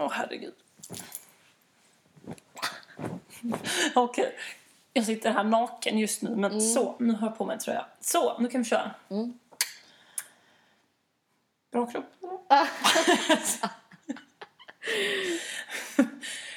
Åh 0.00 0.10
herregud. 0.12 0.54
Okej. 3.94 4.36
Jag 4.92 5.04
sitter 5.04 5.30
här 5.30 5.44
naken 5.44 5.98
just 5.98 6.22
nu, 6.22 6.36
men 6.36 6.60
så, 6.60 6.96
nu 6.98 7.12
har 7.12 7.28
jag 7.28 7.38
på 7.38 7.44
mig 7.44 7.54
en 7.54 7.60
tröja. 7.60 7.86
Så, 8.00 8.38
nu 8.38 8.48
kan 8.48 8.62
vi 8.62 8.68
köra. 8.68 8.94
Bra 11.72 11.86
kropp. 11.86 12.04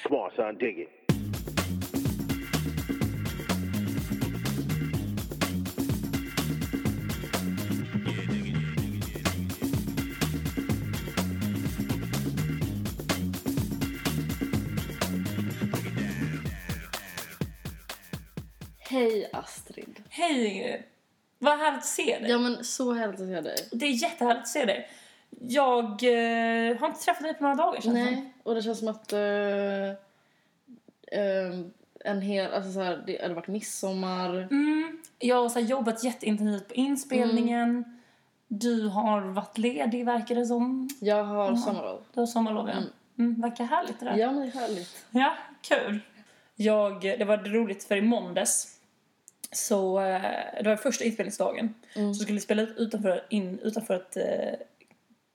Come 0.04 0.18
on, 0.18 0.32
son, 0.36 0.58
dig 0.58 0.82
it. 0.82 1.03
Hej 18.94 19.30
Astrid. 19.34 20.04
Hej 20.10 20.46
Ingrid. 20.46 20.84
Vad 21.40 21.60
härligt 21.60 21.80
att 21.80 21.86
se 21.86 22.20
dig. 22.20 22.30
Ja 22.32 22.38
men 22.38 22.64
så 22.64 22.94
härligt 22.94 23.22
att 23.22 23.28
se 23.28 23.42
dig. 23.42 23.56
Det 23.72 23.86
är 23.86 23.90
jättehärligt 23.90 24.42
att 24.42 24.48
se 24.48 24.66
dig. 24.66 24.90
Jag 25.40 25.84
eh, 25.84 26.78
har 26.78 26.88
inte 26.88 27.00
träffat 27.00 27.24
dig 27.24 27.34
på 27.34 27.44
några 27.44 27.56
dagar 27.56 27.82
känns 27.82 27.96
det 27.96 28.06
som. 28.06 28.14
Nej, 28.14 28.34
och 28.44 28.56
det 28.56 28.62
känns 28.62 28.80
som 28.80 28.88
att 28.88 29.14
eh, 29.14 29.90
eh, 31.20 31.60
en 32.00 32.22
hel, 32.22 32.54
alltså 32.54 32.72
så 32.72 32.82
här, 32.82 33.04
det 33.08 33.22
hade 33.22 33.34
varit 33.34 33.48
midsommar. 33.48 34.48
Mm, 34.52 35.02
jag 35.20 35.36
har 35.36 35.50
så 35.50 35.60
här, 35.60 35.68
jobbat 35.68 36.04
jätteintensivt 36.04 36.68
på 36.68 36.74
inspelningen. 36.74 37.70
Mm. 37.70 38.00
Du 38.48 38.88
har 38.88 39.22
varit 39.22 39.58
ledig 39.58 40.06
verkar 40.06 40.36
det 40.36 40.46
som. 40.46 40.90
Jag 41.00 41.24
har 41.24 41.56
sommarlov. 41.56 42.04
Du 42.14 42.20
har 42.20 42.28
sommarlov 42.28 42.70
ja. 42.70 42.76
Mm, 43.18 43.42
verkar 43.42 43.64
härligt 43.64 44.00
det 44.00 44.06
där. 44.06 44.18
Ja 44.18 44.32
men 44.32 44.42
det 44.42 44.48
är 44.48 44.52
härligt. 44.52 45.06
Ja, 45.10 45.34
kul. 45.62 46.00
Jag, 46.56 47.02
det 47.02 47.26
var 47.26 47.38
roligt 47.38 47.84
för 47.84 47.96
i 47.96 48.02
måndags 48.02 48.80
så 49.54 50.00
eh, 50.02 50.22
det 50.64 50.70
var 50.70 50.76
första 50.76 51.04
inspelningsdagen. 51.04 51.74
Så 51.94 52.14
skulle 52.14 52.34
vi 52.36 52.40
spela 52.42 52.62
ut 52.62 52.78
utanför, 52.78 53.26
in, 53.30 53.60
utanför 53.60 53.96
ett 53.96 54.18
eh, 54.18 54.60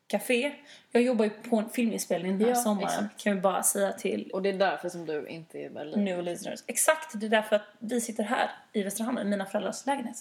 café. 0.06 0.52
Jag 0.92 1.02
jobbar 1.02 1.24
ju 1.24 1.30
på 1.30 1.56
en 1.56 1.70
filminspelning 1.70 2.32
den 2.38 2.40
här 2.48 2.48
Ja, 2.48 2.62
sommaren. 2.62 2.88
exakt. 3.04 3.20
Kan 3.24 3.34
vi 3.34 3.40
bara 3.40 3.62
säga 3.62 3.92
till 3.92 4.30
Och 4.32 4.42
det 4.42 4.48
är 4.48 4.52
därför 4.58 4.88
som 4.88 5.06
du 5.06 5.26
inte 5.28 5.58
är 5.58 5.66
i 5.66 5.70
Berlin. 5.70 6.04
new 6.04 6.22
listeners. 6.22 6.60
Exakt, 6.66 7.20
det 7.20 7.26
är 7.26 7.30
därför 7.30 7.56
att 7.56 7.62
vi 7.78 8.00
sitter 8.00 8.22
här 8.24 8.50
i 8.72 8.82
Västra 8.82 9.04
Hamnen, 9.04 9.26
i 9.26 9.30
mina 9.30 9.46
föräldrars 9.46 9.86
lägenhet. 9.86 10.16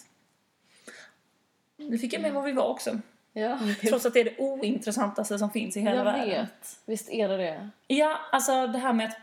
Nu 1.77 1.97
fick 1.97 2.13
jag 2.13 2.21
med 2.21 2.33
var 2.33 2.41
vi 2.41 2.51
var 2.51 2.67
också. 2.67 2.99
Ja, 3.33 3.59
Trots 3.89 4.05
att 4.05 4.13
det 4.13 4.19
är 4.19 4.23
det 4.25 4.37
ointressantaste 4.37 5.39
som 5.39 5.51
finns 5.51 5.77
i 5.77 5.81
hela 5.81 5.95
jag 5.95 6.03
världen. 6.03 6.29
vet. 6.29 6.79
Visst 6.85 7.09
är 7.09 7.29
det 7.29 7.37
det? 7.37 7.69
Ja, 7.87 8.19
alltså 8.31 8.67
det 8.67 8.79
här 8.79 8.93
med 8.93 9.05
att 9.07 9.17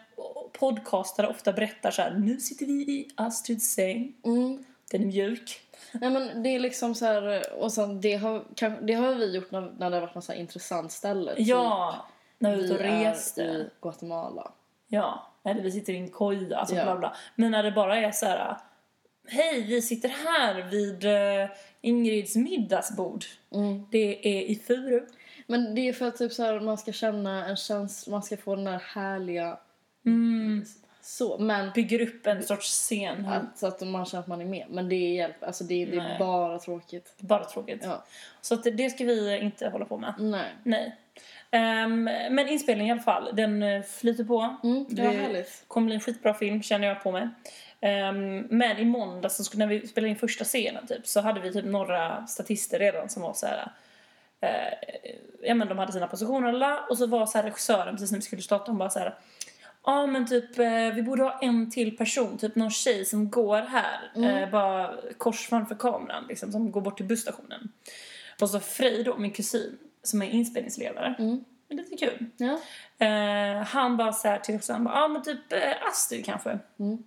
podcastare 0.58 1.28
ofta 1.28 1.52
berättar 1.52 1.90
så 1.90 2.02
här, 2.02 2.10
nu 2.14 2.40
sitter 2.40 2.66
vi 2.66 2.72
i 2.72 3.08
Astrids 3.14 3.74
säng. 3.74 4.12
Mm. 4.24 4.64
Den 4.90 5.02
är 5.02 5.06
mjuk. 5.06 5.60
Nej 5.92 6.10
men 6.10 6.42
det 6.42 6.48
är 6.48 6.58
liksom 6.58 6.94
så 6.94 7.04
här, 7.06 7.52
och 7.58 7.72
sen 7.72 8.00
det 8.00 8.14
har, 8.14 8.44
kan, 8.54 8.86
det 8.86 8.92
har 8.92 9.14
vi 9.14 9.34
gjort 9.34 9.50
när, 9.50 9.60
när 9.78 9.90
det 9.90 9.96
har 9.96 10.00
varit 10.00 10.14
något 10.14 10.24
så 10.24 10.32
här 10.32 10.38
intressant 10.40 10.92
ställe. 10.92 11.34
Typ, 11.34 11.46
Ja, 11.46 12.06
när 12.38 12.56
vi 12.56 12.56
var 12.56 12.64
ute 12.64 12.74
och 12.74 12.80
reste. 12.80 13.42
är 13.44 13.54
i 13.54 13.68
Guatemala. 13.82 14.52
Ja, 14.88 15.26
eller 15.44 15.62
vi 15.62 15.70
sitter 15.70 15.92
i 15.92 15.96
en 15.96 16.08
koja, 16.10 16.56
alltså 16.56 16.74
Ja. 16.74 16.84
bla 16.84 16.96
bla. 16.96 17.16
Men 17.34 17.50
när 17.50 17.62
det 17.62 17.72
bara 17.72 17.96
är 17.96 18.12
så 18.12 18.26
här, 18.26 18.56
hej 19.28 19.62
vi 19.62 19.82
sitter 19.82 20.08
här 20.08 20.62
vid 20.62 21.04
uh, 21.04 21.56
Ingrids 21.80 22.36
middagsbord. 22.36 23.24
Mm. 23.54 23.86
Det 23.90 24.38
är 24.38 24.42
i 24.42 24.56
Furu. 24.66 25.06
Men 25.46 25.74
det 25.74 25.88
är 25.88 25.92
för 25.92 26.08
att 26.08 26.16
typ 26.16 26.32
så 26.32 26.42
här, 26.42 26.60
man 26.60 26.78
ska 26.78 26.92
känna 26.92 27.46
en 27.46 27.56
känsla, 27.56 28.10
man 28.10 28.22
ska 28.22 28.36
få 28.36 28.56
den 28.56 28.64
där 28.64 28.82
härliga 28.94 29.58
Mm. 30.06 30.64
så. 31.02 31.38
Men 31.38 31.70
Bygger 31.74 32.00
upp 32.00 32.26
en 32.26 32.42
sorts 32.42 32.66
scen. 32.70 33.26
att, 33.26 33.58
så 33.58 33.66
att 33.66 33.80
man 33.80 34.06
känner 34.06 34.20
att 34.22 34.26
man 34.28 34.40
är 34.40 34.44
med. 34.44 34.66
Men 34.70 34.88
det 34.88 34.94
är 34.96 35.14
hjälp, 35.14 35.42
alltså 35.44 35.64
det, 35.64 35.84
det 35.84 35.96
är 35.96 36.18
bara 36.18 36.58
tråkigt. 36.58 37.14
Bara 37.18 37.44
tråkigt. 37.44 37.80
Ja. 37.84 38.04
Så 38.40 38.54
att 38.54 38.64
det- 38.64 38.70
det 38.70 38.90
ska 38.90 39.04
vi 39.04 39.38
inte 39.38 39.68
hålla 39.68 39.84
på 39.84 39.96
med. 39.98 40.14
Nej. 40.18 40.50
Nej. 40.62 40.96
Ehm, 41.50 42.04
men 42.04 42.48
inspelningen 42.48 42.88
i 42.96 42.98
alla 42.98 43.02
fall, 43.02 43.30
den 43.32 43.62
eh, 43.62 43.82
flyter 43.82 44.24
på. 44.24 44.56
Mm, 44.64 44.86
det 44.88 45.02
härligt. 45.02 45.64
kommer 45.68 45.86
bli 45.86 45.94
en 45.94 46.00
skitbra 46.00 46.34
film 46.34 46.62
känner 46.62 46.88
jag 46.88 47.02
på 47.02 47.12
mig. 47.12 47.28
Ehm, 47.80 48.38
men 48.50 48.78
i 48.78 48.84
måndags 48.84 49.54
när 49.54 49.66
vi 49.66 49.86
spelade 49.86 50.08
in 50.10 50.16
första 50.16 50.44
scenen 50.44 50.86
typ, 50.86 51.06
så 51.06 51.20
hade 51.20 51.40
vi 51.40 51.52
typ 51.52 51.64
några 51.64 52.26
statister 52.26 52.78
redan 52.78 53.08
som 53.08 53.22
var 53.22 53.32
så 53.32 53.46
här. 53.46 53.72
eh, 54.40 54.74
ja 55.42 55.54
men 55.54 55.68
de 55.68 55.78
hade 55.78 55.92
sina 55.92 56.06
positioner 56.06 56.48
alla, 56.48 56.80
och 56.90 56.98
så 56.98 57.06
var 57.06 57.26
så 57.26 57.38
här 57.38 57.44
regissören 57.44 57.94
precis 57.94 58.10
när 58.12 58.18
vi 58.18 58.22
skulle 58.24 58.42
starta 58.42 58.70
hon 58.70 58.78
bara 58.78 58.90
så 58.90 58.98
här. 58.98 59.14
Ja 59.86 60.06
men 60.06 60.26
typ 60.26 60.58
eh, 60.58 60.94
vi 60.94 61.02
borde 61.02 61.22
ha 61.22 61.38
en 61.38 61.70
till 61.70 61.96
person, 61.96 62.38
typ 62.38 62.54
någon 62.54 62.70
tjej 62.70 63.04
som 63.04 63.30
går 63.30 63.56
här, 63.56 64.12
eh, 64.14 64.50
bara 64.50 64.94
kors 65.18 65.46
framför 65.46 65.74
kameran 65.74 66.26
liksom, 66.28 66.52
som 66.52 66.72
går 66.72 66.80
bort 66.80 66.96
till 66.96 67.06
busstationen. 67.06 67.72
Och 68.40 68.50
så 68.50 68.60
Frej 68.60 69.04
då, 69.04 69.16
min 69.16 69.30
kusin, 69.30 69.78
som 70.02 70.22
är 70.22 70.30
inspelningsledare. 70.30 71.14
Mm. 71.18 71.44
Men 71.68 71.76
det 71.76 71.82
är 71.92 71.98
kul. 71.98 72.26
Ja. 72.36 72.58
Eh, 73.06 73.62
han 73.62 73.96
bara 73.96 74.12
så 74.12 74.28
här 74.28 74.38
till 74.38 74.56
oss, 74.56 74.68
han 74.68 74.84
bara, 74.84 74.94
ja 74.94 75.08
men 75.08 75.22
typ 75.22 75.52
eh, 75.52 75.88
Astrid 75.88 76.24
kanske. 76.24 76.58
Mm. 76.78 76.98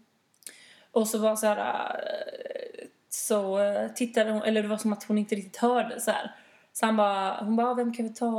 Och 0.91 1.07
så 1.07 1.17
var 1.17 1.35
så 1.35 1.47
här, 1.47 1.59
eh, 1.59 2.87
så 3.09 3.59
eh, 3.59 3.87
tittade 3.91 4.31
hon, 4.31 4.41
eller 4.41 4.61
det 4.61 4.67
var 4.67 4.77
som 4.77 4.93
att 4.93 5.03
hon 5.03 5.17
inte 5.17 5.35
riktigt 5.35 5.57
hörde 5.57 6.01
så 6.01 6.11
här. 6.11 6.31
Så 6.73 6.85
han 6.85 6.97
bara, 6.97 7.43
hon 7.43 7.55
bara, 7.55 7.69
ah, 7.69 7.73
vem 7.73 7.93
kan 7.93 8.07
vi 8.07 8.13
ta? 8.13 8.29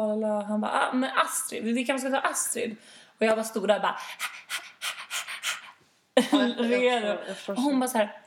Han 0.42 0.60
bara, 0.60 0.72
ah, 0.72 0.92
men 0.92 1.10
Astrid, 1.16 1.64
vi 1.64 1.84
kanske 1.84 2.08
ska 2.08 2.20
ta 2.20 2.28
Astrid. 2.28 2.76
Och 3.18 3.26
jag 3.26 3.36
bara 3.36 3.44
stod 3.44 3.68
där 3.68 3.76
och 3.76 3.82
bara, 3.82 3.98
förstår. 7.34 7.52
Och 7.52 7.62
hon 7.62 7.80
bara 7.80 7.88
så 7.88 7.98
här, 7.98 8.20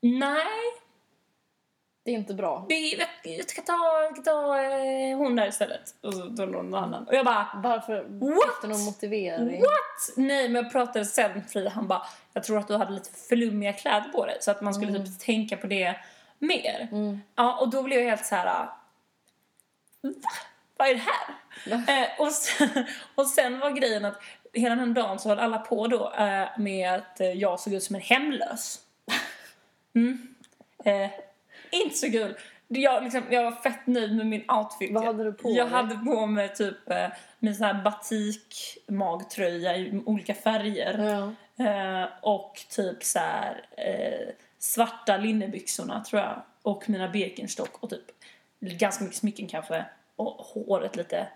nej, 0.00 0.46
Det 2.04 2.10
är 2.10 2.14
inte 2.14 2.34
bra. 2.34 2.66
jag 3.22 3.50
ska 3.50 3.62
ta, 3.62 4.10
ta 4.24 4.60
eh, 4.60 5.16
hon 5.16 5.36
där 5.36 5.46
istället. 5.48 5.94
Och 6.00 6.14
så 6.14 6.20
tog 6.36 6.48
någon 6.48 6.74
annan. 6.74 7.06
Och 7.08 7.14
jag 7.14 7.24
bara, 7.24 7.48
Varför? 7.54 8.04
What? 8.08 8.70
Någon 8.70 8.84
motivering? 8.84 9.60
What? 9.60 10.16
Nej, 10.16 10.48
men 10.48 10.62
jag 10.62 10.72
pratade 10.72 11.04
sen 11.04 11.44
Frida. 11.48 11.70
Han 11.70 11.88
bara, 11.88 12.06
jag 12.32 12.44
tror 12.44 12.58
att 12.58 12.68
du 12.68 12.76
hade 12.76 12.92
lite 12.92 13.10
flummiga 13.28 13.72
kläder 13.72 14.08
på 14.08 14.26
dig. 14.26 14.36
Så 14.40 14.50
att 14.50 14.60
man 14.60 14.74
skulle 14.74 14.98
typ 14.98 15.18
tänka 15.20 15.56
på 15.56 15.66
det 15.66 15.96
mer. 16.38 16.88
Ja, 17.34 17.60
och 17.60 17.70
då 17.70 17.82
blev 17.82 17.98
jag 18.00 18.10
helt 18.10 18.26
så 18.26 18.34
här. 18.34 18.46
Va? 18.46 18.78
Vad 20.76 20.88
är 20.88 20.94
det 20.94 21.00
här? 21.00 21.34
Eh, 21.66 22.08
och, 22.18 22.32
sen, 22.32 22.68
och 23.14 23.26
sen 23.26 23.58
var 23.58 23.70
grejen 23.70 24.04
att 24.04 24.22
hela 24.52 24.76
den 24.76 24.94
dagen 24.94 25.18
så 25.18 25.28
höll 25.28 25.38
alla 25.38 25.58
på 25.58 25.86
då 25.86 26.12
eh, 26.18 26.48
med 26.58 26.94
att 26.94 27.20
eh, 27.20 27.32
jag 27.32 27.60
såg 27.60 27.72
ut 27.72 27.82
som 27.82 27.96
en 27.96 28.02
hemlös. 28.02 28.78
Mm. 29.94 30.34
Eh, 30.84 31.10
inte 31.70 31.96
så 31.96 32.10
kul. 32.10 32.36
Jag, 32.68 33.04
liksom, 33.04 33.22
jag 33.30 33.44
var 33.44 33.52
fett 33.52 33.86
nöjd 33.86 34.16
med 34.16 34.26
min 34.26 34.50
outfit. 34.50 34.94
Vad 34.94 35.04
hade 35.04 35.24
du 35.24 35.32
på 35.32 35.50
Jag 35.50 35.66
dig? 35.66 35.74
hade 35.74 35.94
på 35.94 36.26
mig 36.26 36.54
typ 36.54 36.90
eh, 36.90 37.08
min 37.38 37.54
sån 37.54 37.66
här 37.66 37.82
batik 37.82 38.78
magtröja 38.86 39.76
i 39.76 40.02
olika 40.06 40.34
färger. 40.34 40.98
Ja. 40.98 41.32
Eh, 41.64 42.08
och 42.22 42.60
typ 42.70 43.04
så 43.04 43.18
här 43.18 43.64
eh, 43.76 44.34
svarta 44.58 45.16
linnebyxorna 45.16 46.04
tror 46.04 46.22
jag. 46.22 46.42
Och 46.62 46.90
mina 46.90 47.08
Birkenstock 47.08 47.82
och 47.82 47.90
typ 47.90 48.04
ganska 48.60 49.04
mycket 49.04 49.18
smycken 49.18 49.46
kanske. 49.46 49.84
Och 50.16 50.32
håret 50.32 50.96
lite 50.96 51.28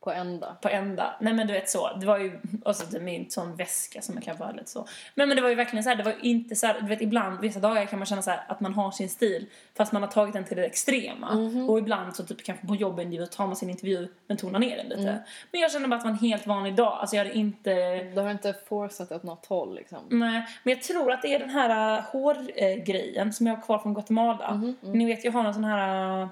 På 0.00 0.12
ända. 0.12 0.56
på 0.62 0.68
ända. 0.68 1.14
Nej 1.20 1.32
men 1.32 1.46
du 1.46 1.52
vet 1.52 1.70
så. 1.70 1.96
Det 1.96 2.06
var 2.06 2.18
ju, 2.18 2.40
och 2.64 2.76
så 2.76 2.86
typ 2.86 3.02
min 3.02 3.30
sån 3.30 3.56
väska 3.56 4.02
som 4.02 4.20
kan 4.20 4.36
vara 4.36 4.52
lite 4.52 4.70
så. 4.70 4.86
Men, 5.14 5.28
men 5.28 5.36
det 5.36 5.42
var 5.42 5.48
ju 5.48 5.54
verkligen 5.54 5.82
så 5.82 5.88
här, 5.88 5.96
det 5.96 6.02
var 6.02 6.12
ju 6.12 6.18
inte 6.20 6.56
så 6.56 6.66
här, 6.66 6.80
du 6.80 6.86
vet 6.86 7.00
ibland, 7.00 7.40
vissa 7.40 7.60
dagar 7.60 7.86
kan 7.86 7.98
man 7.98 8.06
känna 8.06 8.22
så 8.22 8.30
här 8.30 8.44
att 8.48 8.60
man 8.60 8.74
har 8.74 8.90
sin 8.90 9.08
stil 9.08 9.46
fast 9.76 9.92
man 9.92 10.02
har 10.02 10.10
tagit 10.10 10.32
den 10.32 10.44
till 10.44 10.56
det 10.56 10.64
extrema. 10.64 11.30
Och 11.68 11.78
ibland 11.78 12.16
så 12.16 12.24
typ 12.24 12.44
kanske 12.44 12.66
på 12.66 12.74
jobben 12.74 13.26
tar 13.26 13.46
man 13.46 13.56
sin 13.56 13.70
intervju 13.70 14.08
men 14.26 14.36
tonar 14.36 14.58
ner 14.58 14.76
den 14.76 14.88
lite. 14.88 15.18
Men 15.52 15.60
jag 15.60 15.72
kände 15.72 15.88
bara 15.88 15.96
att 15.96 16.02
det 16.02 16.08
var 16.08 16.12
en 16.12 16.18
helt 16.18 16.46
vanlig 16.46 16.76
dag. 16.76 16.98
Alltså 17.00 17.16
jag 17.16 17.24
hade 17.24 17.36
inte 17.36 18.02
Du 18.14 18.20
har 18.20 18.30
inte 18.30 18.54
forceat 18.68 19.12
åt 19.12 19.22
något 19.22 19.46
håll 19.46 19.74
liksom. 19.74 19.98
Nej, 20.08 20.46
men 20.62 20.74
jag 20.74 20.82
tror 20.82 21.12
att 21.12 21.22
det 21.22 21.34
är 21.34 21.38
den 21.38 21.50
här 21.50 21.98
uh, 21.98 22.04
hårgrejen 22.04 23.32
som 23.32 23.46
jag 23.46 23.54
har 23.54 23.62
kvar 23.62 23.78
från 23.78 23.94
Guatemala. 23.94 24.74
Ni 24.80 25.06
vet, 25.06 25.24
jag 25.24 25.32
har 25.32 25.44
en 25.44 25.54
sån 25.54 25.64
här 25.64 26.22
uh, 26.22 26.28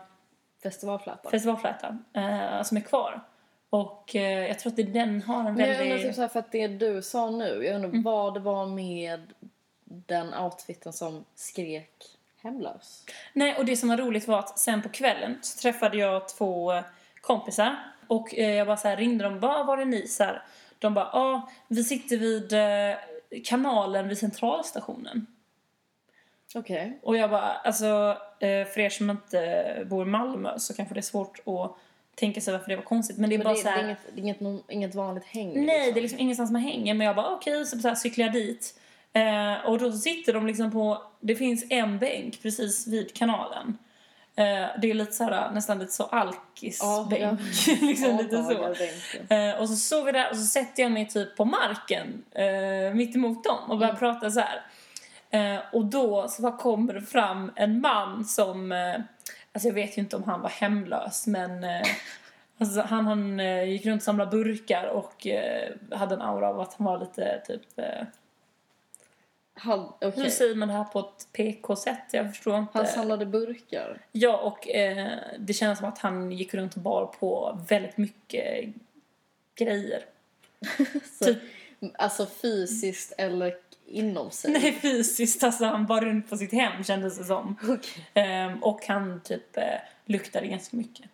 Festivalfläta. 0.63 1.31
festivalfläta 1.31 1.99
uh, 2.17 2.63
som 2.63 2.77
är 2.77 2.81
kvar. 2.81 3.21
Och 3.71 4.13
uh, 4.15 4.23
jag 4.23 4.59
tror 4.59 4.71
att 4.71 4.77
det, 4.77 4.83
den 4.83 5.23
har 5.23 5.39
en 5.39 5.55
Men 5.55 5.59
jag 5.59 5.69
undrar 5.69 5.85
väldigt... 5.85 6.07
typ 6.07 6.15
så 6.15 6.21
här, 6.21 6.29
för 6.29 6.39
att 6.39 6.53
det 6.53 6.69
du 6.69 7.03
sa 7.03 7.31
nu, 7.31 7.65
jag 7.65 7.75
undrar 7.75 8.03
vad 8.03 8.35
det 8.35 8.41
var 8.41 8.67
med 8.67 9.33
den 9.85 10.35
outfiten 10.35 10.93
som 10.93 11.25
skrek 11.35 12.19
hemlös. 12.43 13.05
Nej, 13.33 13.57
och 13.59 13.65
det 13.65 13.77
som 13.77 13.89
var 13.89 13.97
roligt 13.97 14.29
var 14.29 14.39
att 14.39 14.59
sen 14.59 14.83
på 14.83 14.89
kvällen 14.89 15.39
så 15.43 15.59
träffade 15.63 15.97
jag 15.97 16.29
två 16.29 16.73
eh, 16.73 16.83
kompisar. 17.21 17.77
Och 18.07 18.35
eh, 18.35 18.55
jag 18.55 18.67
bara 18.67 18.77
så 18.77 18.89
här 18.89 18.97
ringde 18.97 19.25
dem, 19.25 19.41
bara, 19.41 19.65
var 19.65 19.79
är 19.79 19.85
ni? 19.85 20.07
Så 20.07 20.25
här, 20.25 20.43
de 20.79 20.95
bara, 20.95 21.11
ja, 21.13 21.21
ah, 21.21 21.51
vi 21.69 21.85
sitter 21.85 22.17
vid 22.17 22.53
eh, 22.53 22.97
kanalen 23.45 24.09
vid 24.09 24.19
centralstationen. 24.19 25.27
Okej. 26.55 26.99
Och 27.03 27.17
jag 27.17 27.31
bara, 27.31 27.53
alltså 27.53 28.19
eh, 28.41 28.67
för 28.67 28.79
er 28.79 28.91
som 28.91 29.11
inte 29.11 29.83
bor 29.87 30.03
i 30.03 30.11
Malmö 30.11 30.59
så 30.59 30.75
kanske 30.75 30.95
det 30.95 31.01
är 31.01 31.03
svårt 31.03 31.39
att 31.39 31.77
tänka 32.19 32.41
sig 32.41 32.53
varför 32.53 32.69
det 32.69 32.77
var 32.77 32.83
konstigt. 32.83 33.19
Men 33.19 33.31
det 33.31 33.37
är 33.37 33.39
Men 33.39 33.45
bara 33.45 33.55
det, 33.55 33.61
så 33.61 33.65
det 33.65 33.71
här, 33.71 33.79
är 33.79 33.85
inget, 33.85 33.99
det 34.15 34.21
är 34.21 34.23
inget, 34.23 34.41
no- 34.41 34.63
inget 34.69 34.95
vanligt 34.95 35.25
häng. 35.25 35.67
Nej, 35.67 35.93
det 35.93 36.01
är 36.01 36.03
liksom 36.03 36.19
ingenstans 36.19 36.51
man 36.51 36.63
hänger. 36.63 36.95
Men 36.95 37.07
jag 37.07 37.17
bara 37.17 37.31
okej, 37.31 37.67
så, 37.67 37.79
så 37.79 37.89
här 37.89 37.95
cyklar 37.95 38.25
jag 38.25 38.33
dit. 38.33 38.81
Eh, 39.13 39.71
och 39.71 39.79
då 39.79 39.93
sitter 39.93 40.33
de 40.33 40.47
liksom 40.47 40.73
på, 40.73 41.03
det 41.21 41.35
finns 41.35 41.65
en 41.71 41.99
bänk 41.99 42.43
precis 42.43 42.87
vid 42.87 43.15
kanalen. 43.15 43.79
Eh, 44.37 44.81
det 44.81 44.91
är 44.91 44.95
lite 44.95 45.13
så 45.13 45.25
här, 45.25 45.51
nästan 45.51 45.79
lite 45.79 45.93
så 45.93 46.05
alkisbänk. 46.05 47.41
liksom 47.81 48.17
lite 48.17 48.45
så. 48.45 49.35
Eh, 49.35 49.61
och 49.61 49.69
så 49.69 49.77
såg 49.77 50.05
vi 50.07 50.13
där 50.13 50.31
och 50.31 50.37
så 50.37 50.45
sätter 50.45 50.83
jag 50.83 50.93
mig 50.93 51.09
typ 51.09 51.37
på 51.37 51.45
marken 51.45 52.23
eh, 52.33 52.95
mitt 52.95 53.17
emot 53.17 53.45
dem 53.45 53.71
och 53.71 53.79
börjar 53.79 53.95
prata 53.95 54.31
så 54.31 54.41
här. 54.41 54.63
Eh, 55.31 55.61
och 55.73 55.85
då 55.85 56.29
så 56.29 56.43
bara 56.43 56.57
kommer 56.57 56.93
det 56.95 57.03
fram 57.03 57.53
en 57.57 57.81
man 57.81 58.25
som, 58.25 58.73
eh, 58.73 59.01
alltså 59.59 59.69
jag 59.69 59.75
vet 59.75 59.99
ju 59.99 60.03
inte 60.03 60.17
om 60.17 60.23
han 60.23 60.41
var 60.41 60.49
hemlös 60.49 61.27
men 61.27 61.65
eh, 61.65 61.87
alltså 62.59 62.81
han, 62.81 63.07
han 63.07 63.41
eh, 63.41 63.65
gick 63.65 63.87
runt 63.87 64.01
och 64.01 64.05
samlade 64.05 64.31
burkar 64.31 64.87
och 64.87 65.27
eh, 65.27 65.73
hade 65.91 66.15
en 66.15 66.23
aura 66.23 66.49
av 66.49 66.61
att 66.61 66.75
han 66.75 66.85
var 66.85 66.99
lite 66.99 67.43
typ, 67.47 67.63
Han, 69.55 69.93
hur 70.01 70.09
okej. 70.09 70.31
säger 70.31 70.55
man 70.55 70.69
det 70.69 70.75
här 70.75 70.85
på 70.85 70.99
ett 70.99 71.29
PK-sätt? 71.33 72.05
Jag 72.11 72.29
förstår 72.29 72.59
inte. 72.59 72.79
han 72.79 72.87
samlade 72.87 73.27
burkar. 73.27 74.01
Ja, 74.13 74.37
och 74.37 74.69
eh, 74.69 75.19
det 75.39 75.53
känns 75.53 75.79
som 75.79 75.89
att 75.89 75.99
han 75.99 76.33
gick 76.33 76.55
runt 76.55 76.77
och 76.77 76.83
bar 76.83 77.07
på 77.07 77.59
väldigt 77.69 77.97
mycket 77.97 78.69
grejer. 79.55 80.05
Typ- 81.25 81.43
Alltså 81.95 82.27
fysiskt 82.27 83.13
eller 83.19 83.55
inom 83.89 84.31
sig. 84.31 84.51
Nej, 84.53 84.73
fysiskt. 84.83 85.45
Alltså 85.45 85.65
han 85.65 85.87
bar 85.87 86.01
runt 86.01 86.31
på 86.31 86.37
sitt 86.37 86.53
hem 86.53 86.85
kändes 86.85 87.19
det 87.19 87.25
som. 87.25 87.57
Okej. 87.63 88.07
Ehm, 88.15 88.63
och 88.63 88.81
han 88.89 89.21
typ 89.25 89.57
eh, 89.57 89.65
luktade 90.05 90.47
ganska 90.47 90.77
mycket. 90.77 91.07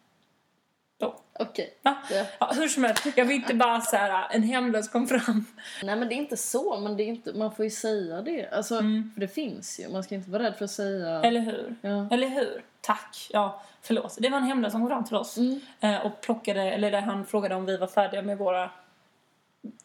Då. 0.99 1.21
Okej. 1.38 1.75
Va? 1.82 1.97
Ja. 2.11 2.25
Ja, 2.41 2.53
hur 2.55 2.69
som 2.69 2.85
helst, 2.85 3.06
jag 3.17 3.25
vill 3.25 3.37
inte 3.37 3.55
bara 3.55 3.81
så 3.81 3.97
här, 3.97 4.26
en 4.31 4.43
hemlös 4.43 4.88
kom 4.88 5.06
fram. 5.06 5.44
Nej 5.82 5.97
men 5.97 6.09
det 6.09 6.15
är 6.15 6.17
inte 6.17 6.37
så, 6.37 6.81
men 6.81 6.97
det 6.97 7.03
är 7.03 7.06
inte, 7.06 7.32
man 7.32 7.55
får 7.55 7.65
ju 7.65 7.71
säga 7.71 8.23
det. 8.23 8.49
Alltså, 8.49 8.79
för 8.79 9.21
det 9.21 9.29
finns 9.29 9.81
ju. 9.81 9.88
Man 9.88 10.05
ska 10.05 10.15
inte 10.15 10.31
vara 10.31 10.43
rädd 10.43 10.55
för 10.56 10.65
att 10.65 10.71
säga... 10.71 11.09
Mm. 11.09 11.25
Eller 11.25 11.41
hur? 11.41 11.75
Ja. 11.81 12.09
Eller 12.11 12.29
hur? 12.29 12.62
Tack. 12.81 13.29
Ja, 13.32 13.62
förlåt. 13.82 14.17
Det 14.21 14.29
var 14.29 14.38
en 14.38 14.44
hemlös 14.44 14.73
som 14.73 14.81
kom 14.81 14.88
fram 14.91 15.05
till 15.05 15.17
oss 15.17 15.37
Mm. 15.37 15.61
eh, 15.81 16.06
och 16.06 16.21
plockade, 16.21 16.62
eller 16.62 16.91
där 16.91 17.00
han 17.00 17.26
frågade 17.26 17.55
om 17.55 17.67
vi 17.67 17.76
var 17.76 17.87
färdiga 17.87 18.23
med 18.23 18.38
våra 18.38 18.71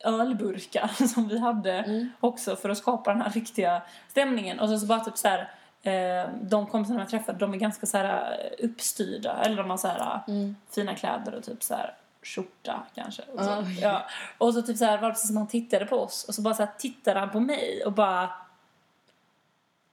ölburkar 0.04 0.88
som 1.08 1.28
vi 1.28 1.40
hade 1.40 1.72
Mm. 1.74 2.10
också 2.20 2.56
för 2.56 2.70
att 2.70 2.78
skapa 2.78 3.14
den 3.14 3.22
här 3.22 3.30
riktiga 3.32 3.82
stämningen. 4.08 4.60
Och 4.60 4.70
så, 4.70 4.80
så 4.80 4.86
bara 4.86 5.00
typ 5.00 5.18
så 5.18 5.28
här, 5.28 5.52
eh, 5.84 6.30
de 6.42 6.68
kompisarna 6.68 7.00
jag 7.00 7.10
träffade, 7.10 7.38
de 7.38 7.54
är 7.54 7.58
ganska 7.58 7.86
så 7.86 7.98
här 7.98 8.32
eh, 8.60 8.66
uppstyrda. 8.66 9.38
Eller 9.46 9.58
de 9.58 9.70
har 9.70 9.78
så 9.78 9.88
här 9.88 10.20
Mm. 10.28 10.56
fina 10.72 10.96
kläder 10.96 11.36
och 11.36 11.44
typ 11.44 11.64
så 11.64 11.74
här 11.76 11.94
skjorta 12.24 12.84
kanske. 12.96 13.22
Och 13.34 13.44
så, 13.44 13.60
okej. 13.60 13.80
ja. 13.82 14.06
och 14.38 14.54
så 14.54 14.62
typ 14.62 14.78
så 14.78 14.86
här 14.86 14.98
var 14.98 15.10
det 15.10 15.16
som 15.16 15.38
han 15.38 15.48
tittade 15.48 15.86
på 15.86 15.96
oss 16.00 16.24
och 16.24 16.36
så 16.36 16.42
bara 16.42 16.54
så 16.54 16.64
här 16.64 16.72
tittade 16.78 17.20
han 17.20 17.30
på 17.30 17.40
mig 17.40 17.84
och 17.86 17.92
bara 17.94 18.30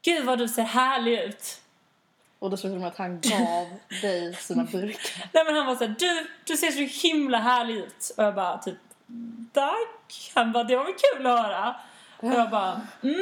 Gud 0.02 0.24
vad 0.24 0.38
du 0.38 0.48
ser 0.48 0.62
härlig 0.62 1.20
ut. 1.20 1.60
Och 2.38 2.50
då 2.50 2.56
såg 2.56 2.80
det 2.80 2.86
att 2.86 2.96
han 2.96 3.20
gav 3.20 3.66
dig 4.02 4.34
sina 4.34 4.64
burkar. 4.64 5.28
Nej 5.32 5.44
men 5.44 5.54
han 5.54 5.66
var 5.66 5.74
såhär, 5.76 5.94
du, 5.98 6.26
du 6.44 6.56
ser 6.56 6.70
så 6.70 7.06
himla 7.08 7.38
härlig 7.38 7.76
ut. 7.76 8.12
Och 8.16 8.24
jag 8.24 8.34
bara 8.34 8.58
typ, 8.58 8.78
tack. 9.52 10.32
Han 10.34 10.52
bara, 10.52 10.64
det 10.64 10.76
var 10.76 10.84
väl 10.84 10.94
kul 10.94 11.26
att 11.26 11.42
höra. 11.42 11.76
Och 12.16 12.32
jag 12.32 12.50
bara, 12.50 12.80
mm, 13.02 13.20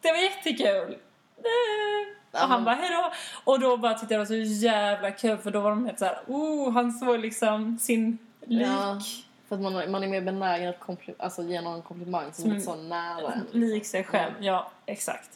det 0.00 0.12
var 0.12 0.18
jättekul. 0.18 0.96
Eh. 1.38 2.42
Och 2.42 2.48
han 2.48 2.64
bara, 2.64 2.74
hejdå. 2.74 3.12
Och 3.44 3.60
då 3.60 3.76
bara 3.76 3.94
tyckte 3.94 4.14
jag 4.14 4.18
det 4.26 4.34
var 4.34 4.44
så 4.46 4.54
jävla 4.66 5.10
kul 5.10 5.38
för 5.38 5.50
då 5.50 5.60
var 5.60 5.70
de 5.70 5.86
helt 5.86 5.98
såhär, 5.98 6.18
oh, 6.26 6.72
han 6.72 6.92
såg 6.92 7.18
liksom 7.18 7.78
sin 7.78 8.18
lik. 8.46 8.66
Ja. 8.68 9.00
För 9.48 9.54
att 9.56 9.62
man, 9.62 9.90
man 9.90 10.02
är 10.02 10.08
mer 10.08 10.20
benägen 10.20 10.68
att 10.68 10.80
kompli- 10.80 11.14
alltså, 11.18 11.42
ge 11.42 11.60
någon 11.60 11.74
en 11.74 11.82
komplimang 11.82 12.32
som 12.32 12.50
är 12.50 12.54
lite 12.54 12.66
så 12.66 12.74
nära. 12.76 13.32
Lik 13.52 13.86
sig 13.86 14.04
själv, 14.04 14.32
ja 14.40 14.70
exakt. 14.86 15.30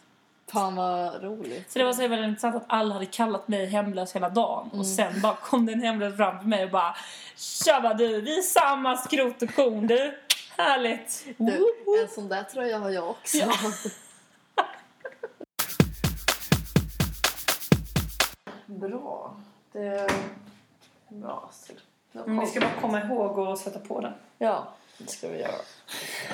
Fan 0.53 0.77
vad 0.77 1.23
roligt. 1.23 1.73
Så 1.73 1.79
det 1.79 1.85
var 1.85 1.93
så 1.93 2.09
väldigt 2.09 2.29
intressant 2.29 2.57
att 2.57 2.65
alla 2.67 2.95
hade 2.95 3.07
kallat 3.07 3.49
mig 3.49 3.67
hemlös 3.67 4.17
hela 4.17 4.29
dagen. 4.29 4.71
Och 4.73 4.87
sen 4.87 5.21
bara 5.21 5.35
kom 5.35 5.67
det 5.67 5.73
en 5.73 5.81
hemlös 5.81 6.17
fram 6.17 6.39
till 6.39 6.49
mig 6.49 6.65
och 6.65 6.71
bara 6.71 6.97
Tjaba 7.37 7.95
du, 7.95 8.21
vi 8.21 8.39
är 8.39 8.43
samma 8.43 8.97
skrot 8.97 9.43
och 9.43 9.55
korn 9.55 9.87
du. 9.87 10.19
Härligt. 10.57 11.27
Du, 11.37 11.75
en 12.03 12.09
sån 12.09 12.29
där 12.29 12.43
tröja 12.43 12.79
har 12.79 12.91
jag 12.91 13.11
också. 13.11 13.37
Ja. 13.37 13.53
Bra. 18.67 19.37
Det 19.73 19.87
är 19.87 20.11
bra 21.09 21.49
Astrid. 21.51 21.81
Men 22.13 22.41
vi 22.41 22.47
ska 22.47 22.61
bara 22.61 22.81
komma 22.81 23.03
ihåg 23.03 23.39
att 23.39 23.59
sätta 23.59 23.79
på 23.79 24.01
den. 24.01 24.13
Ja, 24.39 24.69
det 24.99 25.11
ska 25.11 25.29
vi 25.29 25.39
göra. 25.39 25.55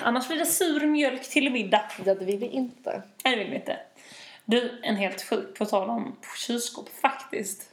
Annars 0.02 0.28
blir 0.28 0.38
det 0.38 0.46
sur 0.46 0.86
mjölk 0.86 1.30
till 1.30 1.52
middag. 1.52 1.82
Ja, 2.04 2.14
det 2.14 2.24
vill 2.24 2.38
vi 2.38 2.46
inte. 2.46 3.02
Nej, 3.24 3.36
det 3.36 3.42
vill 3.42 3.50
vi 3.50 3.56
inte. 3.56 3.78
Du, 4.48 4.81
en 4.82 4.96
helt 4.96 5.22
sjuk 5.22 5.58
på 5.58 5.64
tal 5.64 5.90
om 5.90 6.16
kylskåp 6.46 6.88
faktiskt. 6.88 7.72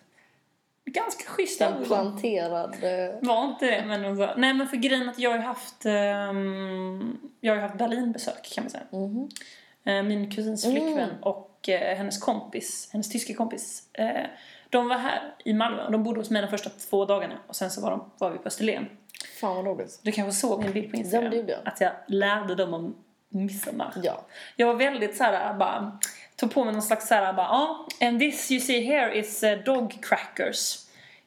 Ganska 0.85 1.29
schyssta 1.29 1.65
En 1.67 1.85
planterad... 1.85 2.73
eh, 2.83 3.15
Var 3.21 3.45
inte 3.45 3.65
det, 3.65 3.85
men 3.85 4.01
Nej, 4.37 4.53
men 4.53 4.67
för 4.67 4.77
grejen 4.77 5.09
att 5.09 5.19
jag 5.19 5.31
har 5.31 5.37
haft, 5.37 5.85
ehm, 5.85 7.17
jag 7.41 7.55
har 7.55 7.61
haft 7.61 7.77
Berlinbesök 7.77 8.51
kan 8.55 8.63
man 8.63 8.71
säga. 8.71 8.83
mhm. 8.91 9.29
Eh, 9.85 10.03
min 10.03 10.31
kusins 10.31 10.63
flickvän 10.65 11.09
och 11.21 11.69
eh, 11.69 11.97
hennes 11.97 12.17
kompis, 12.17 12.89
hennes 12.91 13.09
tyska 13.09 13.33
kompis. 13.33 13.83
Eh, 13.93 14.25
de 14.69 14.87
var 14.89 14.97
här 14.97 15.33
i 15.45 15.53
Malmö 15.53 15.85
och 15.85 15.91
de 15.91 16.03
bodde 16.03 16.19
hos 16.19 16.29
mig 16.29 16.41
de 16.41 16.47
första 16.47 16.69
två 16.69 17.05
dagarna. 17.05 17.35
Och 17.47 17.55
sen 17.55 17.71
så 17.71 17.81
var, 17.81 17.91
de, 17.91 18.11
var 18.17 18.29
vi 18.31 18.37
på 18.37 18.47
Österlen. 18.47 18.85
Fan 19.39 19.55
vad 19.55 19.65
roligt. 19.65 19.99
Du 20.03 20.11
kanske 20.11 20.31
såg 20.47 20.63
min 20.63 20.71
bild 20.73 20.91
på 20.91 20.97
Instagram? 20.97 21.23
Ja, 21.23 21.29
det 21.29 21.37
gjorde 21.37 21.51
jag. 21.51 21.61
Att 21.65 21.81
jag 21.81 21.91
lärde 22.07 22.55
dem 22.55 22.73
om 22.73 22.95
midsommar. 23.29 23.93
Ja. 24.03 24.25
Jag 24.55 24.67
var 24.67 24.73
väldigt 24.73 25.17
så 25.17 25.23
här, 25.23 25.53
bara 25.53 25.99
tog 26.35 26.53
på 26.53 26.63
mig 26.63 26.73
någon 26.73 26.81
slags 26.81 27.07
så 27.07 27.15
här, 27.15 27.33
bara, 27.33 27.45
ja, 27.47 27.87
and 28.07 28.19
this 28.19 28.51
you 28.51 28.61
see 28.61 28.81
here 28.81 29.13
is 29.19 29.43
uh, 29.43 29.51
dog 29.65 29.97
crackers. 30.01 30.79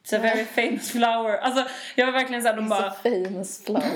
It's 0.05 0.17
a 0.17 0.19
very 0.23 0.44
famous 0.55 0.91
flower. 0.91 1.37
Alltså, 1.38 1.64
jag 1.94 2.06
var 2.06 2.12
verkligen 2.12 2.43
så 2.43 2.49
här, 2.49 2.56
de 2.56 2.69
bara, 2.69 2.91
Så 2.91 2.97
famous 3.03 3.64
flower. 3.64 3.91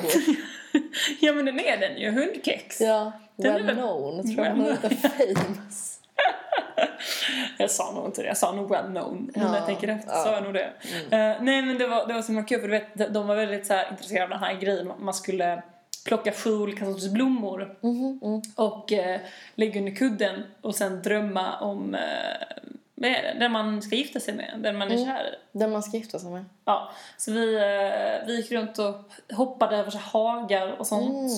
ja 1.20 1.32
men 1.32 1.44
den 1.44 1.60
är 1.60 1.76
den 1.76 1.98
ju, 1.98 2.10
hundkex. 2.10 2.80
ja, 2.80 3.12
Den 3.36 3.52
well 3.52 3.66
väl- 3.66 3.74
known 3.76 4.34
tror 4.34 4.46
jag. 4.46 4.54
Well 4.56 4.78
inte 4.84 4.96
famous. 5.08 5.96
Jag 7.58 7.70
sa 7.70 7.92
nog 7.92 8.06
inte 8.06 8.22
det, 8.22 8.28
jag 8.28 8.36
sa 8.36 8.52
nog 8.52 8.70
well 8.70 8.84
known. 8.86 9.30
Ja, 9.34 9.42
när 9.50 9.56
jag 9.56 9.66
tänker 9.66 9.88
efter 9.88 10.08
ja. 10.10 10.14
Mm. 10.14 10.24
sa 10.24 10.34
jag 10.34 10.42
nog 10.44 10.54
det. 10.54 10.72
Eh, 11.16 11.42
nej 11.42 11.62
men 11.62 11.78
det 11.78 11.86
var, 11.86 12.06
det 12.06 12.14
var 12.14 12.22
så 12.22 12.32
himla 12.32 12.42
kul 12.48 12.60
för 12.60 12.68
du 12.68 12.72
vet, 12.74 12.94
de- 12.94 13.06
de 13.12 13.26
var 13.26 13.36
väldigt 13.36 13.66
så 13.66 13.74
här, 13.74 13.88
intresserade 13.90 14.24
av 14.24 14.30
den 14.30 14.38
här 14.38 14.54
grejen. 14.54 14.92
Man 14.98 15.14
skulle 15.14 15.62
plocka 16.04 16.32
sju 16.32 16.58
olika 16.58 16.84
sorters 16.84 17.08
blommor 17.10 17.76
Mhm, 17.80 18.20
mm. 18.22 18.42
och 18.56 18.92
eh, 18.92 19.20
lägga 19.54 19.80
under 19.80 19.94
kudden 19.94 20.42
och 20.60 20.74
sen 20.74 21.02
drömma 21.02 21.58
om 21.60 21.94
eh, 21.94 23.38
den 23.38 23.52
man 23.52 23.82
ska 23.82 23.96
gifta 23.96 24.20
sig 24.20 24.34
med, 24.34 24.54
den 24.58 24.76
man 24.78 24.88
är 24.90 24.94
Mm. 24.94 25.06
kär 25.06 25.24
i. 25.24 25.58
Den 25.58 25.70
man 25.70 25.82
ska 25.82 25.96
gifta 25.96 26.18
sig 26.18 26.30
med. 26.30 26.44
Ja, 26.64 26.90
så 27.16 27.32
vi, 27.32 27.54
eh, 27.54 28.26
vi 28.26 28.36
gick 28.36 28.52
runt 28.52 28.78
och 28.78 28.94
hoppade 29.36 29.76
över 29.76 29.90
så 29.90 29.98
hagar 29.98 30.76
och 30.78 30.86
sånt. 30.86 31.30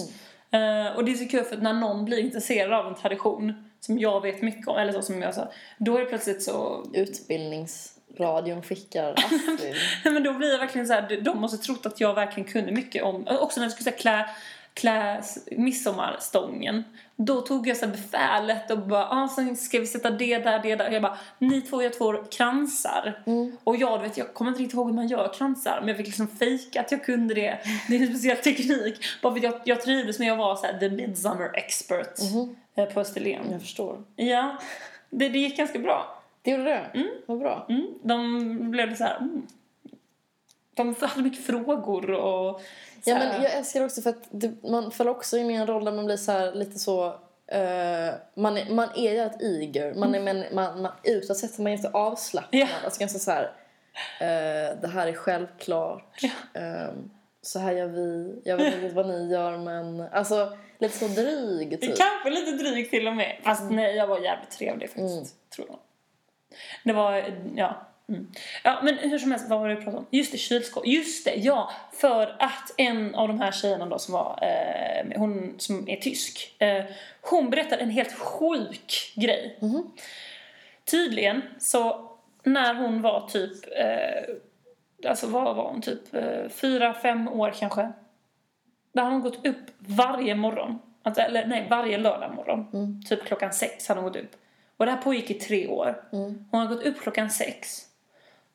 Mm. 0.50 0.86
Eh, 0.86 0.96
och 0.96 1.04
det 1.04 1.12
är 1.12 1.14
så 1.14 1.28
kul 1.28 1.44
för 1.44 1.56
att 1.56 1.62
när 1.62 1.72
någon 1.72 2.04
blir 2.04 2.18
intresserad 2.18 2.72
av 2.72 2.86
en 2.86 2.94
tradition 2.94 3.70
som 3.80 3.98
jag 3.98 4.20
vet 4.20 4.42
mycket 4.42 4.68
om, 4.68 4.76
eller 4.76 4.92
så 4.92 5.02
som 5.02 5.22
jag 5.22 5.34
sa, 5.34 5.48
då 5.78 5.96
är 5.96 6.00
det 6.00 6.06
plötsligt 6.06 6.42
så... 6.42 6.86
Utbildningsradion 8.12 8.62
skickar 8.62 9.12
Astrid. 9.16 9.74
Men 10.04 10.22
då 10.22 10.32
blir 10.32 10.52
jag 10.52 10.58
verkligen 10.58 10.86
så 10.86 10.92
här, 10.92 11.20
de 11.20 11.40
måste 11.40 11.58
trott 11.58 11.86
att 11.86 12.00
jag 12.00 12.14
verkligen 12.14 12.48
kunde 12.48 12.72
mycket 12.72 13.02
om, 13.02 13.26
också 13.40 13.60
när 13.60 13.66
vi 13.66 13.72
skulle 13.72 13.84
säga 13.84 13.96
klä, 13.96 14.28
klä 14.74 15.22
midsommarstången. 15.50 16.84
Då 17.16 17.40
tog 17.40 17.68
jag 17.68 17.76
så 17.76 17.86
befälet 17.86 18.70
och 18.70 18.78
bara, 18.78 19.08
ah, 19.08 19.28
sen 19.28 19.56
ska 19.56 19.80
vi 19.80 19.86
sätta 19.86 20.10
det 20.10 20.38
där, 20.38 20.58
det 20.62 20.76
där. 20.76 20.90
Jag 20.90 21.02
bara, 21.02 21.18
ni 21.38 21.60
två 21.60 21.82
gör 21.82 21.90
två 21.90 22.12
kransar. 22.24 23.22
Och 23.64 23.76
jag, 23.76 23.98
vet, 24.02 24.16
jag 24.16 24.34
kommer 24.34 24.50
inte 24.50 24.62
riktigt 24.62 24.74
ihåg 24.74 24.86
hur 24.86 24.94
man 24.94 25.08
gör 25.08 25.32
kransar, 25.34 25.76
men 25.80 25.88
jag 25.88 25.96
fick 25.96 26.06
liksom 26.06 26.28
fejka 26.28 26.80
att 26.80 26.92
jag 26.92 27.04
kunde 27.04 27.34
det. 27.34 27.58
Det 27.88 27.96
är 27.96 28.00
en 28.00 28.08
speciell 28.08 28.36
teknik. 28.36 29.04
Bara 29.22 29.32
för 29.32 29.38
att 29.38 29.44
jag, 29.44 29.60
jag 29.64 29.80
trivdes 29.80 30.18
med 30.18 30.32
att 30.32 30.38
vara 30.38 30.56
så 30.56 30.66
här, 30.66 30.78
the 30.78 30.88
midsummer 30.88 31.50
expert 31.54 32.18
eh, 32.74 32.84
på 32.84 33.00
Österlen. 33.00 33.50
Jag 33.50 33.60
förstår. 33.60 34.02
Ja, 34.16 34.58
det, 35.10 35.28
det 35.28 35.38
gick 35.38 35.56
ganska 35.56 35.78
bra. 35.78 36.21
Det 36.42 36.50
gjorde 36.50 36.64
det? 36.64 36.90
Vad 37.26 37.38
bra. 37.38 37.66
Mm, 37.68 37.86
de 38.02 38.70
blev 38.70 38.96
så 38.96 39.04
här... 39.04 39.16
Mm. 39.16 39.46
De 40.74 40.94
hade 41.00 41.22
mycket 41.22 41.44
frågor 41.44 42.10
och... 42.10 42.62
Ja, 43.04 43.14
men 43.18 43.42
jag 43.42 43.52
älskar 43.52 43.80
det 43.80 43.86
också 43.86 44.02
för 44.02 44.10
att 44.10 44.28
det, 44.30 44.62
man 44.62 44.90
faller 44.90 45.10
också 45.10 45.38
in 45.38 45.50
i 45.50 45.54
en 45.54 45.66
roll 45.66 45.84
där 45.84 45.92
man 45.92 46.06
blir 46.06 46.16
så 46.16 46.32
här 46.32 46.52
lite 46.52 46.78
så... 46.78 47.06
eh, 47.46 48.14
man, 48.34 48.56
är, 48.56 48.74
man 48.74 48.88
är 48.96 49.12
jävligt 49.12 49.42
eager. 49.42 49.94
Man 49.94 50.14
är, 50.14 50.20
men, 50.20 50.44
man, 50.54 50.82
man, 50.82 50.92
utåt 51.02 51.36
sett 51.36 51.58
är 51.58 51.62
man 51.62 51.72
jätte 51.72 51.90
avslappnad. 51.90 52.60
Ja. 52.60 52.68
Alltså 52.84 53.00
ganska 53.00 53.18
så 53.18 53.30
här... 53.30 53.44
eh, 54.20 54.80
det 54.80 54.88
här 54.88 55.06
är 55.06 55.12
självklart. 55.12 56.22
Eh, 56.54 56.94
så 57.42 57.58
här 57.58 57.72
gör 57.72 57.88
vi. 57.88 58.40
Jag 58.44 58.56
vet 58.56 58.74
inte 58.74 58.94
vad 58.94 59.08
ni 59.08 59.30
gör 59.30 59.58
men... 59.58 60.00
Alltså 60.00 60.56
lite 60.78 60.98
så 60.98 61.06
dryg 61.06 61.80
typ. 61.80 61.96
Kanske 61.96 62.30
lite 62.30 62.50
dryg 62.50 62.90
till 62.90 63.08
och 63.08 63.16
med. 63.16 63.40
Fast 63.44 63.70
nej, 63.70 63.96
jag 63.96 64.06
var 64.06 64.18
jävligt 64.18 64.50
trevlig 64.50 64.90
faktiskt. 64.90 65.50
Tror 65.50 65.66
jag. 65.70 65.78
Det 66.84 66.92
var, 66.92 67.24
ja. 67.56 67.88
Ja, 68.64 68.80
men 68.82 68.98
hur 68.98 69.18
som 69.18 69.30
helst, 69.30 69.48
vad 69.48 69.60
var 69.60 69.68
det 69.68 69.74
vi 69.74 69.80
pratade 69.80 69.98
om? 69.98 70.06
Just 70.10 70.32
det, 70.32 70.38
kylskåp. 70.38 70.86
Just 70.86 71.24
det, 71.24 71.34
ja. 71.34 71.70
För 71.92 72.36
att 72.38 72.74
en 72.76 73.14
av 73.14 73.28
de 73.28 73.40
här 73.40 73.52
tjejerna 73.52 73.86
då 73.86 73.98
som 73.98 74.14
var, 74.14 74.38
eh, 74.42 75.18
hon 75.18 75.54
som 75.58 75.88
är 75.88 75.96
tysk, 75.96 76.54
eh, 76.58 76.84
hon 77.20 77.50
berättade 77.50 77.82
en 77.82 77.90
helt 77.90 78.12
sjuk 78.12 79.12
grej. 79.16 79.58
Tydligen 80.90 81.42
så 81.58 82.08
när 82.42 82.74
hon 82.74 83.02
var 83.02 83.28
typ, 83.28 83.52
eh, 83.76 85.10
alltså 85.10 85.26
vad 85.26 85.56
var 85.56 85.68
hon, 85.68 85.82
typ 85.82 86.14
eh, 86.14 86.48
fyra, 86.48 86.94
fem 86.94 87.28
år 87.28 87.54
kanske. 87.58 87.92
Där 88.92 89.02
hade 89.02 89.14
hon 89.14 89.22
gått 89.22 89.46
upp 89.46 89.70
varje 89.78 90.34
morgon. 90.34 90.78
Alltså, 91.02 91.22
eller 91.22 91.46
nej, 91.46 91.66
varje 91.70 91.98
lördag 91.98 92.34
morgon. 92.34 93.02
Typ 93.08 93.24
klockan 93.24 93.52
sex 93.52 93.88
hade 93.88 94.00
hon 94.00 94.12
gått 94.12 94.22
upp. 94.22 94.36
Och 94.82 94.86
det 94.86 94.92
här 94.92 95.02
pågick 95.02 95.30
i 95.30 95.34
tre 95.34 95.68
år. 95.68 96.04
Hon 96.10 96.60
har 96.60 96.66
gått 96.66 96.82
upp 96.82 97.00
klockan 97.00 97.30
sex. 97.30 97.86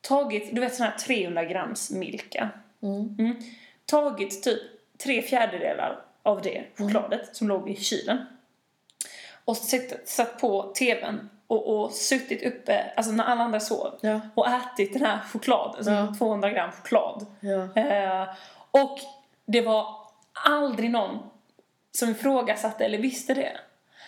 Tagit, 0.02 0.56
du 0.56 0.62
vet 0.62 0.76
sån 0.76 0.86
här 0.86 0.98
300 0.98 1.46
grams 1.46 1.92
Milka. 1.92 2.50
Mm. 2.82 3.36
Tagit 3.86 4.44
typ 4.44 4.60
tre 4.98 5.22
fjärdedelar 5.22 6.00
av 6.24 6.42
det 6.42 6.64
chokladet 6.78 7.36
som 7.36 7.48
låg 7.48 7.70
i 7.70 7.76
kylen. 7.76 8.18
Och 9.46 9.58
satt, 9.58 10.08
satt 10.10 10.42
på 10.42 10.74
tvn 10.78 11.30
och, 11.48 11.68
och 11.84 11.92
suttit 11.92 12.44
uppe, 12.44 12.92
alltså 12.96 13.12
när 13.12 13.24
alla 13.24 13.44
andra 13.44 13.60
sov. 13.60 14.00
Ja. 14.02 14.20
Och 14.36 14.48
ätit 14.48 14.94
den 14.94 15.06
här 15.06 15.20
chokladen, 15.20 15.76
alltså 15.78 15.92
Ja. 15.92 16.16
200 16.18 16.50
gram 16.50 16.72
choklad. 16.72 17.26
Ja. 17.40 17.82
Eh, 17.82 18.28
och 18.72 19.00
det 19.46 19.62
var 19.62 19.96
aldrig 20.34 20.92
någon 20.92 21.20
som 21.92 22.10
ifrågasatte 22.10 22.86
eller 22.86 22.98
visste 22.98 23.34
det. 23.34 23.58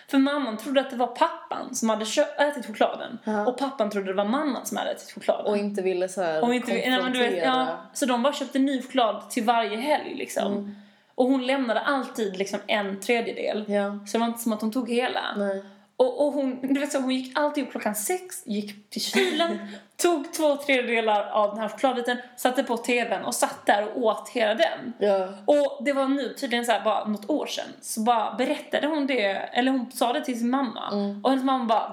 För 0.09 0.17
mamman 0.17 0.57
trodde 0.57 0.81
att 0.81 0.89
det 0.89 0.95
var 0.95 1.07
pappan 1.07 1.75
som 1.75 1.89
hade 1.89 2.05
ätit 2.37 2.65
chokladen. 2.65 3.19
Ja. 3.23 3.45
Och 3.45 3.57
pappan 3.57 3.89
trodde 3.89 4.07
det 4.07 4.13
var 4.13 4.25
mamman 4.25 4.65
som 4.65 4.77
hade 4.77 4.91
ätit 4.91 5.11
chokladen. 5.11 5.45
Och 5.45 5.57
inte 5.57 5.81
ville 5.81 6.09
så 6.09 6.21
här 6.21 6.43
Om 6.43 6.53
inte, 6.53 6.71
nej, 6.71 7.01
men 7.03 7.11
du 7.11 7.19
vet, 7.19 7.43
ja, 7.43 7.77
så 7.93 8.05
de 8.05 8.23
bara 8.23 8.33
köpte 8.33 8.59
ny 8.59 8.81
choklad 8.81 9.29
till 9.29 9.43
varje 9.43 9.77
helg 9.77 10.15
liksom. 10.15 10.53
Mm. 10.53 10.75
Och 11.15 11.25
hon 11.25 11.47
lämnade 11.47 11.79
alltid 11.79 12.37
liksom 12.37 12.59
en 12.67 12.99
tredjedel. 12.99 13.65
Ja. 13.67 13.99
Så 14.07 14.17
det 14.17 14.19
var 14.19 14.27
inte 14.27 14.39
som 14.39 14.53
att 14.53 14.61
hon 14.61 14.71
tog 14.71 14.89
hela. 14.89 15.21
Nej. 15.37 15.63
Och, 15.99 16.27
och 16.27 16.33
hon, 16.33 16.59
du 16.61 16.79
vet 16.79 16.91
så, 16.91 16.99
hon 16.99 17.11
gick 17.11 17.39
alltid 17.39 17.63
upp 17.63 17.71
klockan 17.71 17.95
sex, 17.95 18.43
gick 18.45 18.89
till 18.89 19.01
kylen, 19.01 19.57
tog 19.97 20.33
två 20.33 20.55
tredjedelar 20.55 21.29
av 21.29 21.49
den 21.49 21.59
här 21.59 21.69
chokladbiten, 21.69 22.17
satte 22.37 22.63
på 22.63 22.77
tvn 22.77 23.25
och 23.25 23.35
satt 23.35 23.65
där 23.65 23.87
och 23.87 24.03
åt 24.03 24.29
hela 24.29 24.55
den. 24.55 24.93
Ja. 24.99 25.27
Och 25.45 25.83
det 25.85 25.93
var 25.93 26.07
nu 26.07 26.33
tydligen 26.33 26.65
så 26.65 26.71
här, 26.71 26.83
bara 26.83 27.05
något 27.05 27.29
år 27.29 27.45
sedan 27.45 27.65
så 27.81 28.01
bara 28.01 28.33
berättade 28.33 28.87
hon 28.87 29.07
det, 29.07 29.31
eller 29.31 29.71
hon 29.71 29.91
sa 29.91 30.13
det 30.13 30.25
till 30.25 30.39
sin 30.39 30.49
mamma. 30.49 30.89
Mm. 30.91 31.23
Och 31.23 31.29
hennes 31.29 31.45
mamma 31.45 31.65
bara 31.65 31.89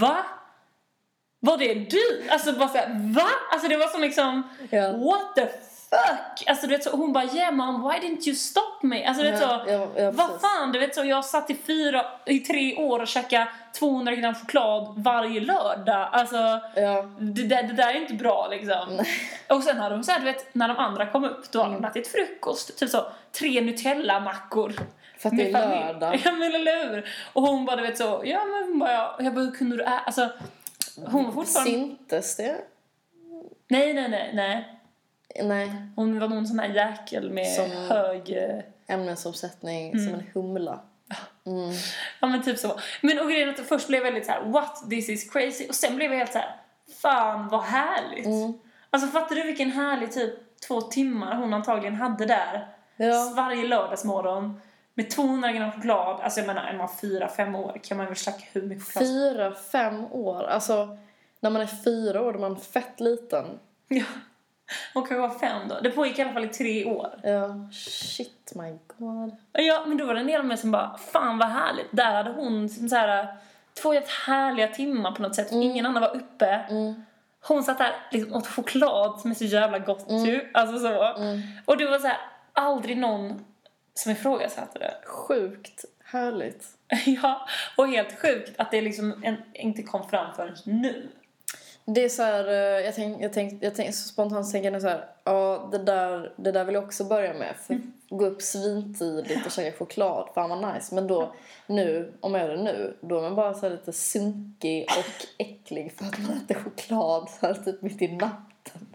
VA? 0.00 0.24
Var 1.40 1.58
det 1.58 1.74
du? 1.74 2.28
Alltså 2.30 2.52
bara 2.52 2.68
såhär 2.68 3.14
VA? 3.14 3.28
Alltså 3.52 3.68
det 3.68 3.76
var 3.76 3.86
som 3.86 4.00
liksom 4.00 4.42
Ja. 4.70 4.92
What 4.92 5.34
the 5.36 5.46
fuck? 5.90 6.48
Alltså 6.48 6.66
du 6.66 6.72
vet 6.76 6.84
så, 6.84 6.90
hon 6.90 7.12
bara 7.12 7.24
yeah 7.24 7.52
mom 7.54 7.82
why 7.88 7.98
didn't 8.08 8.26
you 8.28 8.34
stop 8.36 8.82
me? 8.82 9.06
Alltså 9.06 9.22
du 9.22 9.30
vet 9.30 9.40
så, 9.40 9.60
ja, 9.66 9.86
ja, 9.96 10.10
vad 10.10 10.40
fan 10.40 10.72
du 10.72 10.78
vet 10.78 10.94
så 10.94 11.04
jag 11.04 11.24
satt 11.24 11.50
i 11.50 11.54
fyra, 11.54 12.04
i 12.26 12.38
tre 12.40 12.76
år 12.76 13.00
och 13.00 13.08
käkade 13.08 13.48
200 13.78 14.14
gram 14.14 14.34
choklad 14.34 14.94
varje 14.96 15.40
lördag. 15.40 16.08
Alltså 16.12 16.36
Ja. 16.74 17.02
det 17.18 17.42
där, 17.42 17.62
det 17.62 17.72
där 17.72 17.88
är 17.88 18.00
inte 18.00 18.14
bra 18.14 18.48
liksom. 18.50 19.00
Och 19.48 19.62
sen 19.62 19.78
hade 19.78 19.94
de 19.94 20.04
så 20.04 20.12
här, 20.12 20.18
du 20.18 20.24
vet, 20.24 20.54
när 20.54 20.68
de 20.68 20.76
andra 20.76 21.06
kom 21.06 21.24
upp 21.24 21.52
då 21.52 21.58
hade 21.62 21.70
Mm. 21.76 21.82
de 21.82 21.88
ätit 22.00 22.08
frukost. 22.12 22.78
Typ 22.78 22.90
så, 22.90 23.06
tre 23.38 23.60
Nutella-mackor. 23.60 24.72
För 25.18 25.28
att 25.28 25.36
det 25.36 25.50
är 25.50 25.52
lördag. 25.52 26.20
Ja 26.24 26.32
men 26.32 26.54
eller 26.54 26.88
hur? 26.90 27.08
Och 27.32 27.42
hon 27.42 27.64
bara 27.64 27.76
du 27.76 27.82
vet 27.82 27.98
så, 27.98 28.22
ja 28.24 28.44
men 28.44 28.64
hon 28.68 28.78
bara, 28.78 28.92
ja. 28.92 29.16
jag 29.18 29.34
bara 29.34 29.44
hur 29.44 29.50
kunde 29.52 29.76
du 29.76 29.82
ä-? 29.84 30.00
Alltså 30.06 30.28
hon 31.06 31.24
var 31.24 31.32
fortfarande... 31.32 31.70
Syntes 31.70 32.36
det? 32.36 32.56
Nej 33.68 33.94
nej 33.94 34.08
nej 34.08 34.30
nej. 34.34 34.77
Nej. 35.42 35.72
Hon 35.96 36.18
var 36.18 36.28
någon 36.28 36.46
sån 36.46 36.58
här 36.58 36.68
jäkel 36.68 37.30
med 37.30 37.46
Som- 37.46 37.70
hög... 37.70 38.30
eh, 38.30 38.60
Ämnesomsättning 38.86 39.92
Mm. 39.92 40.04
som 40.04 40.14
en 40.14 40.26
humla. 40.34 40.80
Mm. 41.46 41.70
Ja 42.20 42.26
men 42.26 42.42
typ 42.42 42.58
så. 42.58 42.78
Men 43.00 43.18
och 43.18 43.30
grejen 43.30 43.48
att 43.50 43.60
först 43.60 43.86
blev 43.88 43.98
jag 43.98 44.04
väldigt 44.04 44.26
så 44.26 44.32
här: 44.32 44.42
what 44.44 44.90
this 44.90 45.08
is 45.08 45.30
crazy 45.30 45.68
och 45.68 45.74
sen 45.74 45.96
blev 45.96 46.10
jag 46.12 46.18
helt 46.18 46.32
så 46.32 46.38
här: 46.38 46.56
fan 47.02 47.48
vad 47.48 47.62
härligt. 47.62 48.26
Mm. 48.26 48.52
Alltså 48.90 49.08
fattar 49.08 49.34
du 49.36 49.42
vilken 49.42 49.70
härlig 49.70 50.12
typ 50.12 50.60
två 50.68 50.80
timmar 50.80 51.36
hon 51.36 51.54
antagligen 51.54 51.94
hade 51.94 52.26
där. 52.26 52.66
Ja. 52.96 53.32
Varje 53.36 53.68
lördagsmorgon. 53.68 54.60
Med 54.94 55.10
200 55.10 55.52
gram 55.52 55.72
choklad. 55.72 56.20
Alltså 56.20 56.40
jag 56.40 56.46
menar 56.46 56.62
är 56.64 56.76
man 56.76 56.88
fyra, 57.00 57.28
fem 57.28 57.54
år 57.54 57.80
kan 57.82 57.96
man 57.96 58.06
väl 58.06 58.16
käka 58.16 58.44
hur 58.52 58.62
mycket 58.62 58.84
choklad 58.84 59.06
som 59.06 59.14
Fyra, 59.16 59.54
fem 59.54 60.04
år. 60.12 60.42
Alltså, 60.44 60.98
när 61.40 61.50
man 61.50 61.62
är 61.62 61.66
fyra 61.66 62.22
år 62.22 62.32
då 62.32 62.38
är 62.38 62.40
man 62.42 62.56
fett 62.60 63.00
liten. 63.00 63.58
Ja. 63.88 64.04
Hon 64.94 65.02
kanske 65.06 65.28
var 65.28 65.38
fem 65.38 65.68
då. 65.68 65.80
Det 65.80 65.90
pågick 65.90 66.18
i 66.18 66.22
alla 66.22 66.32
fall 66.32 66.44
i 66.44 66.48
tre 66.48 66.84
år. 66.84 67.20
Ja, 67.22 67.68
shit 67.72 68.52
my 68.54 68.78
god. 68.98 69.36
Ja, 69.52 69.84
men 69.86 69.98
då 69.98 70.04
var 70.06 70.14
det 70.14 70.20
en 70.20 70.26
del 70.26 70.40
av 70.40 70.46
mig 70.46 70.56
som 70.56 70.70
bara, 70.70 70.98
fan 70.98 71.38
vad 71.38 71.48
härligt. 71.48 71.86
Där 71.90 72.14
hade 72.14 72.30
hon 72.30 72.68
så 72.68 72.96
här, 72.96 73.26
två 73.82 73.92
helt 73.92 74.08
härliga 74.08 74.68
timmar 74.68 75.12
på 75.12 75.22
något 75.22 75.34
sätt. 75.34 75.52
Ingen 75.52 75.86
annan 75.86 76.02
var 76.02 76.16
uppe. 76.16 76.46
Mm. 76.46 77.04
Hon 77.40 77.62
satt 77.64 77.78
där 77.78 77.94
liksom, 78.12 78.34
åt 78.34 78.46
choklad 78.46 79.20
som 79.20 79.30
är 79.30 79.34
så 79.34 79.44
jävla 79.44 79.78
gott 79.78 80.10
Mm. 80.10 80.24
ju. 80.24 80.50
Alltså 80.54 80.78
så. 80.78 81.14
Och 81.64 81.76
det 81.76 81.86
var 81.86 81.98
så 81.98 82.06
här, 82.06 82.18
aldrig 82.52 82.98
någon 82.98 83.44
som 83.94 84.12
ifrågasatte 84.12 84.78
det. 84.78 84.94
Sjukt 85.04 85.84
härligt. 86.04 86.64
ja, 87.06 87.48
och 87.76 87.88
helt 87.88 88.20
sjukt 88.22 88.60
att 88.60 88.70
det 88.70 88.80
liksom 88.80 89.20
en, 89.24 89.36
inte 89.54 89.82
kom 89.82 90.08
fram 90.08 90.34
förrän 90.36 90.56
nu. 90.64 91.08
Det 91.94 92.04
är 92.04 92.08
så 92.08 92.22
här, 92.22 92.48
eh, 92.48 92.84
jag 92.84 92.94
tänkte, 92.94 93.22
jag 93.22 93.32
tänkte, 93.32 93.66
jag 93.66 93.74
tänkte 93.74 93.92
så 93.96 94.08
spontant 94.08 94.52
tänker 94.52 94.72
jag 94.72 94.82
så 94.82 94.88
här, 94.88 95.04
ja 95.24 95.68
det 95.72 95.78
där, 95.78 96.32
det 96.36 96.52
där 96.52 96.64
vill 96.64 96.74
jag 96.74 96.84
också 96.84 97.04
börja 97.04 97.34
med. 97.34 97.56
För 97.56 97.74
Mm. 97.74 97.92
gå 98.08 98.26
upp 98.26 98.42
svintidigt 98.42 99.46
och 99.46 99.52
käka 99.52 99.78
choklad, 99.78 100.28
fan 100.34 100.50
vad 100.50 100.74
nice. 100.74 100.94
Men 100.94 101.06
då, 101.06 101.34
nu, 101.66 102.12
om 102.20 102.34
jag 102.34 102.48
gör 102.48 102.56
det 102.56 102.62
nu, 102.62 102.96
då 103.00 103.18
är 103.18 103.22
man 103.22 103.34
bara 103.34 103.54
så 103.54 103.68
lite 103.68 103.92
sunkig 103.92 104.86
och 104.98 105.26
äcklig 105.38 105.92
för 105.92 106.04
att 106.04 106.18
man 106.18 106.30
äter 106.36 106.54
choklad 106.54 107.28
så 107.40 107.46
här 107.46 107.54
typ 107.54 107.82
mitt 107.82 108.02
i 108.02 108.08
natten. 108.08 108.86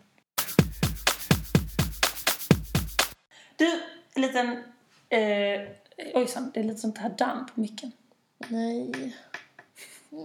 Du, 3.56 3.82
en 4.16 4.22
liten... 4.22 4.64
Eh, 5.10 5.62
ojsan, 6.14 6.52
det 6.54 6.60
är 6.60 6.64
lite 6.64 6.80
sånt 6.80 6.98
här 6.98 7.10
damm 7.18 7.46
på 7.46 7.62
micken. 7.62 7.92
Nej. 8.48 8.92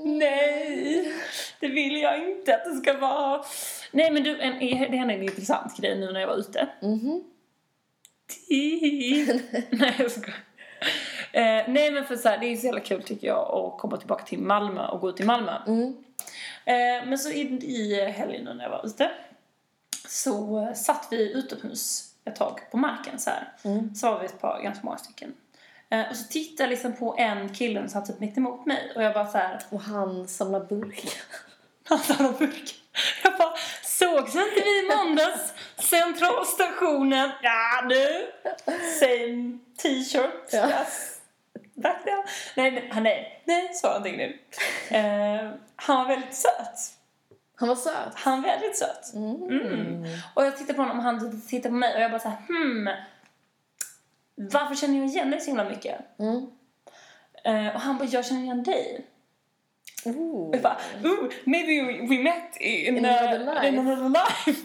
Nej, 0.05 1.13
det 1.61 1.69
vill 1.69 2.01
jag 2.01 2.29
inte 2.31 2.55
att 2.55 2.65
det 2.65 2.75
ska 2.75 2.99
vara. 2.99 3.45
Nej 3.93 4.11
men 4.11 4.23
du, 4.23 4.41
en, 4.41 4.59
det 4.91 4.97
hände 4.97 5.15
en 5.15 5.23
intressant 5.23 5.77
grej 5.77 5.99
nu 5.99 6.13
när 6.13 6.21
jag 6.21 6.29
var 6.29 6.37
ute. 6.37 6.69
Mhm. 6.83 7.25
Tid. 8.49 9.43
nej 9.71 9.95
jag 9.99 10.11
skojar. 10.11 10.37
Eh, 11.33 11.65
nej 11.69 11.91
men 11.91 12.05
för 12.05 12.17
så 12.17 12.29
här, 12.29 12.39
det 12.39 12.47
är 12.47 12.57
så 12.57 12.67
jävla 12.67 12.81
kul 12.81 13.03
tycker 13.03 13.27
jag 13.27 13.39
att 13.39 13.81
komma 13.81 13.97
tillbaka 13.97 14.25
till 14.25 14.39
Malmö 14.39 14.87
och 14.87 15.01
gå 15.01 15.09
ut 15.09 15.21
i 15.21 15.25
Malmö. 15.25 15.53
Mm. 15.67 15.97
Eh, 16.65 17.09
men 17.09 17.19
så 17.19 17.31
i, 17.31 17.41
i 17.63 18.05
helgen 18.11 18.45
nu 18.45 18.55
när 18.55 18.65
jag 18.65 18.71
var 18.71 18.87
ute 18.87 19.11
så 20.09 20.63
eh, 20.63 20.73
satt 20.73 21.09
vi 21.11 21.33
utomhus 21.33 22.15
ett 22.25 22.37
tag 22.37 22.61
på 22.71 22.77
marken 22.77 23.19
så 23.19 23.31
här. 23.31 23.53
Mm. 23.65 23.95
Så 23.95 24.11
var 24.11 24.21
vi 24.21 24.27
ett 24.27 24.41
par, 24.41 24.63
ganska 24.63 24.85
många 24.85 24.97
stycken. 24.97 25.35
Eh, 25.91 26.11
och 26.11 26.17
så 26.17 26.29
tittade 26.29 26.63
jag 26.63 26.71
liksom 26.71 26.97
på 26.97 27.15
en 27.19 27.55
kille 27.55 27.81
som 27.81 27.89
satt 27.89 28.07
typ 28.07 28.21
mitt 28.21 28.39
emot 28.39 28.67
mig 28.67 28.93
och 28.97 29.03
jag 29.03 29.15
bara 29.15 29.27
så 29.27 29.39
här. 29.39 29.63
Och 29.71 29.81
han 29.81 30.29
samlar 30.29 30.61
burkar. 30.61 31.13
Han 31.89 31.99
tar 31.99 32.25
en 32.25 32.33
burk. 32.33 32.75
Jag 33.25 33.39
bara, 33.39 33.55
sågs 33.83 34.35
inte 34.35 34.63
vi 34.65 34.79
i 34.79 34.97
måndags? 34.97 35.53
Centralstationen. 35.77 37.31
Ja 37.43 37.87
du. 37.89 38.27
Same 39.01 39.59
t-shirt. 39.83 40.49
Ja. 40.53 40.69
Yes. 40.69 41.21
Back 41.75 42.05
down. 42.05 42.25
Nej, 42.57 42.71
nej, 42.71 42.89
han 42.93 43.03
nej. 43.03 43.43
Nej, 43.45 43.75
sa 43.75 43.93
han 43.93 44.03
nu. 44.03 44.39
Eh, 44.91 45.51
han 45.77 45.97
var 45.97 46.07
väldigt 46.07 46.35
söt. 46.35 46.79
Han 47.57 47.69
var 47.69 47.77
söt. 47.77 48.15
Han 48.15 48.43
var 48.43 48.49
väldigt 48.49 48.77
söt. 48.77 49.15
Mm. 49.15 50.05
Och 50.35 50.45
jag 50.45 50.57
tittade 50.57 50.75
på 50.75 50.83
honom 50.83 50.99
och 50.99 51.05
han 51.05 51.43
tittade 51.49 51.69
på 51.69 51.75
mig 51.75 51.95
och 51.95 52.01
jag 52.01 52.11
bara 52.11 52.21
så 52.21 52.29
här, 52.29 52.47
hmm. 52.49 52.89
Varför 54.39 54.75
känner 54.75 54.99
jag 54.99 55.07
igen 55.07 55.31
dig 55.31 55.41
så 55.41 55.47
himla 55.47 55.65
mycket? 55.65 56.01
Mm. 56.19 56.47
Eh, 57.45 57.75
och 57.75 57.81
han 57.81 57.99
bara, 57.99 58.09
jag 58.09 58.27
känner 58.27 58.43
igen 58.43 58.63
dig. 58.63 59.07
Ooh. 60.05 60.51
Jag 60.53 60.63
bara, 60.63 60.77
ooh, 61.05 61.29
maybe 61.45 61.93
we, 62.09 62.23
met 62.23 62.57
in, 62.57 62.97
In 62.97 63.05
uh, 63.05 63.11
another 63.11 63.39
life. 63.39 63.69
in 63.69 63.79
another 63.79 64.09
life. 64.09 64.61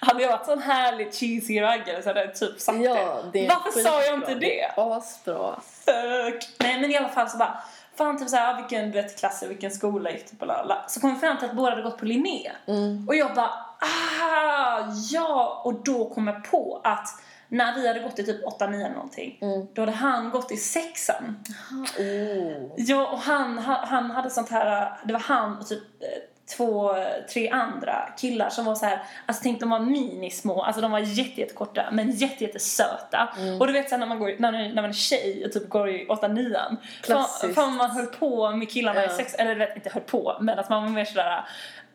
hade 0.00 0.22
jag 0.22 0.30
varit 0.30 0.46
sån 0.46 0.58
härlig 0.62 1.14
cheesy 1.14 1.60
raggare 1.60 2.02
så 2.02 2.08
hade 2.08 2.24
jag 2.24 2.34
typ 2.34 2.60
sagt 2.60 2.78
Ja, 2.80 3.22
det 3.32 3.48
Varför 3.48 3.80
sa 3.80 4.02
jag 4.02 4.14
inte 4.14 4.34
det? 4.34 4.72
Asbra. 4.76 5.60
Fuck. 5.84 6.48
Nej 6.58 6.80
men 6.80 6.90
i 6.90 6.96
alla 6.96 7.08
fall 7.08 7.30
så 7.30 7.36
bara, 7.36 7.64
fan 7.94 8.18
typ 8.18 8.28
såhär, 8.28 8.56
vilken 8.56 8.90
du 8.90 9.02
vet, 9.02 9.18
klass 9.18 9.42
och 9.42 9.50
vilken 9.50 9.70
skola 9.70 10.10
gick 10.10 10.30
typ 10.30 10.38
bla, 10.38 10.64
bla. 10.64 10.84
Så 10.88 11.00
kom 11.00 11.14
vi 11.14 11.20
fram 11.20 11.38
till 11.38 11.48
att 11.48 11.56
båda 11.56 11.70
hade 11.70 11.82
gått 11.82 11.98
på 11.98 12.04
Linné. 12.04 12.50
Mm. 12.66 13.08
Och 13.08 13.16
jag 13.16 13.34
bara, 13.34 13.50
ah, 14.20 14.92
ja! 15.10 15.62
Och 15.64 15.74
då 15.74 16.08
kom 16.14 16.26
jag 16.26 16.44
på 16.44 16.80
att 16.84 17.08
när 17.52 17.74
vi 17.74 17.88
hade 17.88 18.00
gått 18.00 18.18
i 18.18 18.24
typ 18.24 18.44
8-9 18.44 18.74
eller 18.74 18.90
någonting, 18.90 19.38
Mm. 19.42 19.66
då 19.74 19.82
hade 19.82 19.92
han 19.92 20.30
gått 20.30 20.52
i 20.52 20.56
sexan. 20.56 21.36
Oh. 21.98 22.70
Ja, 22.76 23.06
och 23.12 23.18
han, 23.18 23.58
han, 23.58 24.10
hade 24.10 24.30
sånt 24.30 24.50
här, 24.50 24.92
det 25.04 25.12
var 25.12 25.20
han 25.20 25.58
och 25.58 25.66
typ 25.66 25.82
eh, 26.00 26.08
två, 26.56 26.94
tre 27.32 27.48
andra 27.50 28.08
killar 28.18 28.50
som 28.50 28.64
var 28.64 28.74
så 28.74 28.86
här, 28.86 29.02
alltså 29.26 29.42
tänk 29.42 29.60
de 29.60 29.70
var 29.70 29.78
minismå, 29.80 30.62
alltså 30.62 30.80
de 30.82 30.90
var 30.90 30.98
jätte, 30.98 31.40
jättekorta 31.40 31.84
men 31.92 32.10
jätte, 32.10 32.44
jättesöta. 32.44 33.28
Och 33.60 33.66
du 33.66 33.72
vet 33.72 33.90
sen 33.90 34.00
när 34.00 34.06
man 34.06 34.18
går, 34.18 34.34
när, 34.38 34.52
när 34.52 34.82
man 34.82 34.84
är 34.84 34.92
tjej 34.92 35.44
och 35.46 35.52
typ 35.52 35.68
går 35.68 35.88
i 35.90 36.06
8 36.08 36.28
9 36.28 36.58
fan, 37.54 37.76
man 37.76 37.90
höll 37.90 38.06
på 38.06 38.50
med 38.50 38.70
killarna 38.70 39.00
i 39.02 39.06
Ja. 39.06 39.16
sex, 39.16 39.34
eller 39.34 39.54
du 39.54 39.58
vet 39.58 39.76
inte 39.76 39.90
höll 39.90 40.02
på, 40.02 40.36
men 40.40 40.58
att 40.58 40.68
man 40.68 40.82
var 40.82 40.90
mer 40.90 41.04
sådär 41.04 41.44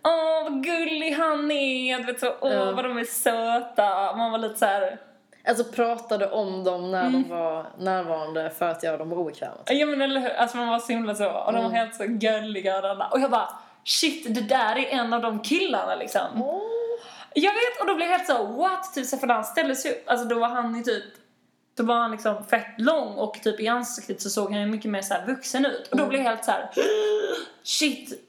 Åh 0.03 0.43
vad 0.43 0.63
gullig 0.63 1.11
han 1.11 1.51
är, 1.51 1.97
du 1.97 2.03
vet 2.03 2.19
så, 2.19 2.33
åh 2.41 2.53
Ja. 2.53 2.71
vad 2.71 2.85
de 2.85 2.97
är 2.97 3.03
söta. 3.03 4.15
Man 4.15 4.31
var 4.31 4.37
lite 4.39 4.55
så 4.59 4.65
här. 4.65 4.97
Alltså 5.47 5.63
pratade 5.63 6.29
om 6.31 6.63
dem 6.63 6.91
när 6.91 7.07
Mm. 7.07 7.23
de 7.23 7.29
var 7.29 7.65
närvarande 7.77 8.49
för 8.49 8.69
att 8.69 8.83
göra 8.83 8.97
dem 8.97 9.13
obekväma. 9.13 9.55
Ja 9.65 9.85
men 9.85 10.01
eller 10.01 10.19
hur, 10.21 10.29
alltså 10.29 10.57
man 10.57 10.67
var 10.67 10.79
så 10.79 10.91
himla 10.91 11.15
så, 11.15 11.29
och 11.31 11.53
de 11.53 11.63
var 11.63 11.71
helt 11.71 11.95
så 11.95 12.03
gulliga 12.07 12.79
och 12.79 12.89
alla. 12.89 13.07
Och 13.07 13.19
jag 13.19 13.31
bara, 13.31 13.49
shit 13.83 14.35
det 14.35 14.41
där 14.41 14.75
är 14.77 14.85
en 14.99 15.13
av 15.13 15.21
de 15.21 15.39
killarna 15.39 15.95
liksom. 15.95 16.21
Jag 17.33 17.51
vet, 17.53 17.81
och 17.81 17.87
då 17.87 17.95
blev 17.95 18.09
jag 18.09 18.17
helt 18.17 18.29
så, 18.29 18.43
what? 18.43 18.93
Typ 18.93 19.05
så 19.05 19.17
för 19.17 19.27
han 19.27 19.43
ställde 19.43 19.75
sig 19.75 19.91
upp, 19.91 20.03
alltså 20.09 20.27
då 20.27 20.39
var 20.39 20.47
han 20.47 20.75
i 20.75 20.83
typ 20.83 21.03
då 21.75 21.83
var 21.83 21.95
han 21.95 22.11
liksom 22.11 22.43
fett 22.45 22.73
lång 22.81 23.13
och 23.13 23.33
typ 23.43 23.59
i 23.59 23.67
ansiktet 23.67 24.21
så 24.21 24.29
såg 24.29 24.51
han 24.51 24.61
ju 24.61 24.67
mycket 24.67 24.91
mer 24.91 25.01
så 25.01 25.13
här 25.13 25.25
vuxen 25.25 25.65
ut. 25.65 25.87
Och 25.91 25.97
då 25.97 26.05
blev 26.05 26.21
jag 26.21 26.29
helt 26.29 26.45
så 26.45 26.51
här, 26.51 26.69
shit 27.63 28.23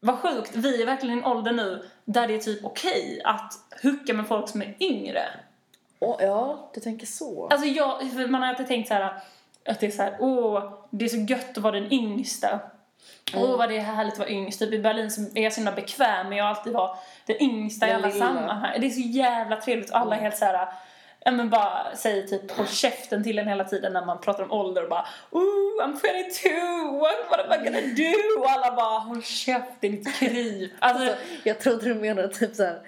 vad 0.00 0.18
sjukt, 0.18 0.50
vi 0.54 0.82
är 0.82 0.86
verkligen 0.86 1.16
i 1.16 1.18
en 1.18 1.24
ålder 1.26 1.52
nu 1.52 1.84
där 2.04 2.28
det 2.28 2.34
är 2.34 2.38
typ 2.38 2.64
okej 2.64 3.20
att 3.24 3.52
hucka 3.82 4.14
med 4.14 4.26
folk 4.26 4.48
som 4.48 4.62
är 4.62 4.74
yngre. 4.80 5.22
Åh, 6.00 6.16
ja, 6.20 6.70
du 6.74 6.80
tänker 6.80 7.06
så. 7.06 7.48
Alltså 7.48 7.66
jag, 7.66 8.02
man 8.30 8.42
har 8.42 8.48
alltid 8.48 8.66
tänkt 8.66 8.88
så 8.88 8.94
här 8.94 9.22
att 9.68 9.80
det 9.80 9.86
är 9.86 9.90
så 9.90 10.02
här, 10.02 10.16
åh, 10.20 10.72
det 10.90 11.04
är 11.04 11.08
så 11.08 11.16
gött 11.16 11.56
att 11.56 11.62
vara 11.62 11.80
den 11.80 11.92
yngsta. 11.92 12.60
Åh, 13.34 13.58
vad 13.58 13.68
det 13.68 13.76
är 13.76 13.80
härligt 13.80 14.12
att 14.12 14.18
vara 14.18 14.28
yngst. 14.28 14.58
Typ 14.58 14.72
i 14.72 14.78
Berlin 14.78 15.10
så 15.10 15.20
är 15.34 15.42
jag 15.42 15.52
så 15.52 15.60
himla 15.60 15.72
bekväm 15.72 16.28
med 16.28 16.44
att 16.44 16.58
alltid 16.58 16.72
vara 16.72 16.96
den 17.26 17.42
yngsta 17.42 17.88
i 17.88 17.92
alla 17.92 18.10
sammanhang. 18.10 18.80
Det 18.80 18.86
är 18.86 18.90
så 18.90 19.00
jävla 19.00 19.56
trevligt 19.56 19.90
och 19.90 19.96
alla 19.96 20.16
är 20.16 20.20
helt 20.20 20.36
så 20.36 20.44
här, 20.44 20.68
ja 21.24 21.30
men 21.30 21.50
bara 21.50 21.96
säger 21.96 22.26
typ 22.26 22.50
håll 22.50 22.66
käften 22.66 23.24
till 23.24 23.38
en 23.38 23.48
hela 23.48 23.64
tiden 23.64 23.92
när 23.92 24.06
man 24.06 24.20
pratar 24.20 24.42
om 24.42 24.52
ålder 24.52 24.82
och 24.82 24.88
bara 24.90 25.06
Ooh, 25.30 25.84
I'm 25.84 26.00
22, 26.00 26.98
what, 26.98 27.12
what 27.30 27.40
am 27.40 27.52
I 27.52 27.64
gonna 27.64 27.94
do? 27.96 28.40
Och 28.40 28.50
alla 28.50 28.76
bara 28.76 28.98
håll 28.98 29.22
käften 29.22 29.90
ditt 29.90 30.14
kryp. 30.14 30.72
Alltså, 30.78 31.00
Alltså, 31.00 31.16
jag 31.44 31.58
trodde 31.60 31.84
du 31.84 31.94
menade 31.94 32.28
typ 32.28 32.54
såhär, 32.56 32.80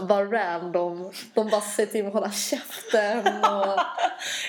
bara 0.00 0.24
random. 0.24 1.12
De 1.34 1.48
bara 1.48 1.60
säger 1.60 1.90
till 1.90 2.02
mig 2.02 2.08
att 2.08 2.14
hålla 2.14 2.30
käften 2.32 3.18
och... 3.26 3.66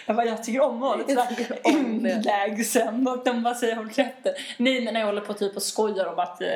Jag 0.05 0.15
bara, 0.15 0.25
jag 0.25 0.43
tycker 0.43 0.61
om 0.61 0.75
att 0.75 0.81
vara 0.81 0.95
lite 0.95 1.57
inlägsen 1.63 3.07
och 3.07 3.23
de 3.25 3.43
bara 3.43 3.55
säger 3.55 3.75
håll 3.75 3.91
käften. 3.93 4.33
Nej 4.57 4.81
men 4.81 4.93
när 4.93 4.99
jag 4.99 5.07
håller 5.07 5.21
på 5.21 5.33
typ 5.33 5.55
och 5.55 5.63
skojar 5.63 6.05
om 6.05 6.19
att, 6.19 6.41
eh, 6.41 6.47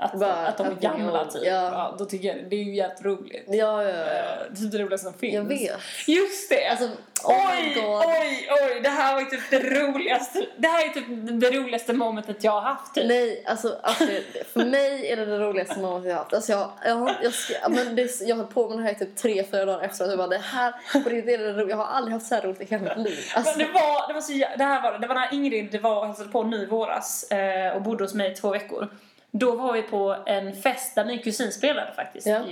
att, 0.00 0.12
Bara, 0.20 0.32
att 0.34 0.56
de 0.56 0.66
är 0.66 0.74
gamla 0.74 1.24
typ. 1.24 1.42
Ja. 1.44 1.52
Ja. 1.52 1.94
då 1.98 2.04
tycker 2.04 2.28
jag 2.28 2.36
det 2.50 2.56
är 2.56 2.64
ju 2.64 2.74
jävligt 2.74 3.04
roligt. 3.04 3.44
Ja, 3.48 3.82
ja, 3.82 3.88
ja. 3.88 3.88
Eh, 3.88 4.04
Det 4.50 4.58
är 4.58 4.62
typ 4.62 4.72
det 4.72 4.78
roligaste 4.78 5.04
som 5.04 5.14
finns. 5.18 5.34
Jag 5.34 5.44
vet. 5.44 5.78
Just 6.06 6.50
det! 6.50 6.66
Alltså, 6.68 6.84
oh 7.24 7.50
oj, 7.52 7.74
oj, 8.06 8.48
oj! 8.50 8.80
Det 8.82 8.88
här 8.88 9.14
var 9.14 9.20
ju 9.20 9.26
typ 9.26 9.50
det 9.50 9.58
roligaste, 9.80 10.46
det 10.56 10.68
här 10.68 10.84
är 10.84 10.88
typ 10.88 11.04
det 11.40 11.50
roligaste 11.50 11.92
momentet 11.92 12.44
jag 12.44 12.52
har 12.52 12.60
haft 12.60 12.94
typ. 12.94 13.06
Nej, 13.08 13.44
alltså, 13.46 13.78
alltså 13.82 14.04
för 14.52 14.64
mig 14.64 15.06
är 15.12 15.16
det 15.16 15.26
det 15.26 15.38
roligaste 15.38 15.78
momentet 15.80 16.08
jag 16.10 16.16
har 16.16 16.22
haft. 16.22 16.34
Alltså, 16.34 16.52
jag, 16.52 16.70
jag, 16.84 17.14
jag, 17.22 17.32
ska, 17.34 17.68
men 17.68 17.96
det, 17.96 18.20
jag 18.20 18.36
höll 18.36 18.46
på 18.46 18.68
med 18.68 18.78
det 18.78 18.82
här 18.84 18.92
i 18.92 18.94
typ 18.94 19.16
tre, 19.16 19.44
fyra 19.50 19.64
dagar 19.64 19.80
efter 19.84 20.04
att 20.04 20.10
jag 20.10 20.18
bara, 20.18 20.28
det 20.28 20.38
här, 20.38 20.72
på 21.02 21.08
riktigt 21.08 21.34
är 21.34 21.38
det 21.38 21.52
roligt. 21.52 21.70
Jag 21.70 21.76
har 21.76 21.84
aldrig 21.84 22.12
haft 22.12 22.26
så 22.26 22.34
här 22.34 22.42
roligt 22.42 22.60
i 22.60 22.64
hela 22.64 22.82
mitt 22.96 23.10
liv. 23.10 23.18
Alltså, 23.34 23.58
Men 23.58 23.66
det 23.66 23.72
var, 23.72 24.08
det 24.08 24.14
var 24.14 24.20
så 24.20 24.32
det 24.32 24.64
här 24.64 24.82
var 24.82 24.92
det, 24.92 24.98
det 24.98 25.06
var 25.06 25.14
när 25.14 25.34
Ingrid 25.34 25.68
det 25.72 25.78
var 25.78 26.00
och 26.00 26.06
hälsade 26.06 26.28
på 26.28 26.42
nu 26.42 26.62
i 26.62 26.66
våras 26.66 27.30
eh, 27.30 27.76
och 27.76 27.82
bodde 27.82 28.04
hos 28.04 28.14
mig 28.14 28.32
i 28.32 28.34
två 28.34 28.50
veckor. 28.50 28.88
Då 29.30 29.56
var 29.56 29.72
vi 29.72 29.82
på 29.82 30.16
en 30.26 30.56
fest 30.56 30.94
där 30.94 31.04
min 31.04 31.18
kusin 31.18 31.52
spelade 31.52 31.92
faktiskt. 31.92 32.26
Ja. 32.26 32.42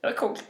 Det 0.00 0.06
var 0.06 0.14
coolt. 0.14 0.44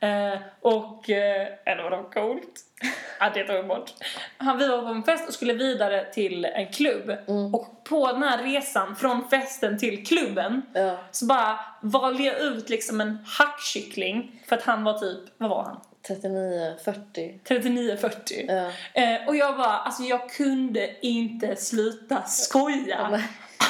Eh, 0.00 0.40
och, 0.60 1.10
eh, 1.10 1.48
eller 1.64 1.82
vadå 1.82 2.10
coolt? 2.12 2.60
ja, 3.20 3.30
det 3.34 3.44
tog 3.44 3.66
bort. 3.66 3.90
Han, 4.36 4.58
vi 4.58 4.68
var 4.68 4.82
på 4.82 4.88
en 4.88 5.02
fest 5.02 5.28
och 5.28 5.34
skulle 5.34 5.52
vidare 5.52 6.04
till 6.12 6.44
en 6.44 6.72
klubb. 6.72 7.16
Och 7.52 7.84
på 7.84 8.12
den 8.12 8.22
här 8.22 8.42
resan 8.42 8.96
från 8.96 9.28
festen 9.28 9.78
till 9.78 10.06
klubben 10.06 10.62
ja, 10.74 10.98
så 11.10 11.26
bara 11.26 11.58
valde 11.82 12.22
jag 12.22 12.40
ut 12.40 12.68
liksom 12.68 13.00
en 13.00 13.18
hackkyckling. 13.26 14.42
För 14.48 14.56
att 14.56 14.62
han 14.62 14.84
var 14.84 14.98
typ, 14.98 15.20
vad 15.36 15.50
var 15.50 15.62
han? 15.64 15.80
39, 16.08 16.74
40. 16.84 17.40
39-40. 17.44 18.44
Ja. 18.48 19.02
Eh, 19.02 19.28
och 19.28 19.36
jag 19.36 19.56
bara, 19.56 19.78
alltså 19.78 20.02
jag 20.02 20.30
kunde 20.30 21.06
inte 21.06 21.56
sluta 21.56 22.22
skoja. 22.22 23.22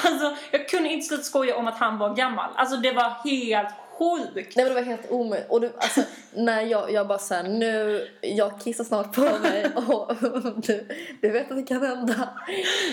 Alltså 0.05 0.37
jag 0.51 0.69
kunde 0.69 0.89
inte 0.89 1.07
sluta 1.07 1.23
skoja 1.23 1.57
om 1.57 1.69
att 1.69 1.79
han 1.79 1.99
var 1.99 2.15
gammal. 2.15 2.51
Alltså 2.55 2.77
det 2.77 2.93
var 2.93 3.31
helt 3.31 3.75
sjukt. 3.99 4.57
Nej 4.57 4.65
men 4.65 4.75
det 4.75 4.81
var 4.81 4.83
helt 4.83 5.11
omöjligt. 5.11 5.51
Och 5.51 5.61
du, 5.61 5.73
alltså, 5.79 6.01
när 6.35 6.63
jag, 6.63 6.93
jag 6.93 7.09
bara 7.09 7.19
såhär, 7.19 7.43
nu, 7.43 8.09
jag 8.21 8.61
kissar 8.61 8.85
snart 8.85 9.15
på 9.15 9.21
mig 9.21 9.67
och 9.89 10.13
du, 10.57 10.89
du 11.21 11.31
vet 11.31 11.51
att 11.51 11.57
det 11.57 11.63
kan 11.63 11.87
hända. 11.87 12.29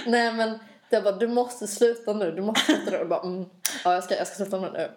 Nej 0.06 0.34
men 0.34 0.60
jag 0.90 1.04
bara, 1.04 1.16
du 1.16 1.28
måste 1.28 1.68
sluta 1.68 2.14
nu, 2.14 2.32
du 2.32 2.42
måste 2.42 2.66
sluta 2.66 2.92
nu. 2.92 2.98
Och 2.98 3.08
bara, 3.08 3.22
mm, 3.22 3.46
ja 3.84 3.94
jag 3.94 4.04
ska, 4.04 4.16
jag 4.16 4.28
ska 4.28 4.36
sluta 4.36 4.60
nu. 4.60 4.90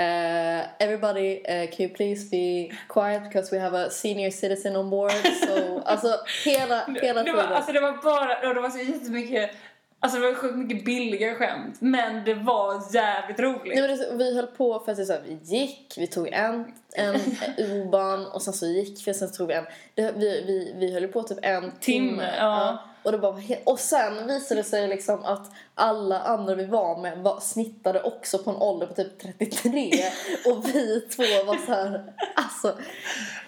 Uh, 0.00 0.62
everybody, 0.78 1.36
uh, 1.48 1.66
can 1.70 1.86
you 1.86 1.88
please 1.94 2.30
be 2.30 2.70
quiet 2.88 3.22
because 3.24 3.50
we 3.56 3.58
have 3.60 3.74
a 3.74 3.90
senior 3.90 4.30
citizen 4.30 4.76
on 4.76 4.90
board. 4.90 5.12
So, 5.12 5.82
alltså 5.84 6.08
hela, 6.44 6.84
hela 7.02 7.22
Det 7.22 7.32
var, 7.32 7.42
tiden. 7.42 7.56
alltså 7.56 7.72
det 7.72 7.80
var 7.80 7.92
bara, 8.02 8.48
och 8.48 8.54
det 8.54 8.60
var 8.60 8.70
så 8.70 8.78
jättemycket, 8.78 9.50
alltså 10.02 10.18
det 10.18 10.26
var 10.26 10.34
sjukt 10.34 10.56
mycket 10.56 10.84
billiga 10.84 11.34
skämt. 11.34 11.76
Men 11.80 12.24
det 12.24 12.34
var 12.34 12.94
jävligt 12.94 13.40
roligt. 13.40 13.74
Nej, 13.74 13.80
men 13.88 13.90
det, 13.90 13.96
så- 13.96 14.16
vi 14.16 14.36
höll 14.36 14.46
på 14.46 14.78
för 14.78 14.92
att 14.92 15.06
så 15.06 15.12
här, 15.12 15.22
vi 15.26 15.38
gick, 15.42 15.94
vi 15.98 16.06
tog 16.06 16.28
en, 16.28 16.64
en 16.96 17.14
U-bahn 17.58 18.26
och 18.26 18.42
sen 18.42 18.52
så 18.54 18.66
gick 18.66 19.08
vi, 19.08 19.14
sen 19.14 19.32
tog 19.32 19.48
vi 19.48 19.54
en. 19.54 19.64
Det, 19.94 20.12
vi, 20.16 20.44
vi, 20.46 20.74
vi 20.76 20.94
höll 20.94 21.08
på 21.08 21.22
typ 21.22 21.38
en 21.42 21.62
timme. 21.62 21.76
Timme, 21.80 22.34
ja. 22.38 22.78
Och, 23.02 23.12
det 23.12 23.18
bara, 23.18 23.42
och 23.64 23.78
sen 23.78 24.26
visade 24.26 24.60
det 24.60 24.64
sig 24.64 24.88
liksom 24.88 25.24
att 25.24 25.50
alla 25.74 26.20
andra 26.20 26.54
vi 26.54 26.66
var 26.66 26.98
med 26.98 27.18
var, 27.18 27.40
snittade 27.40 28.02
också 28.02 28.38
på 28.38 28.50
en 28.50 28.56
ålder 28.56 28.86
på 28.86 28.94
typ 28.94 29.18
33. 29.22 29.90
och 30.46 30.68
vi 30.68 31.00
två 31.00 31.22
var 31.46 31.66
så 31.66 31.72
här, 31.72 32.12
alltså. 32.34 32.78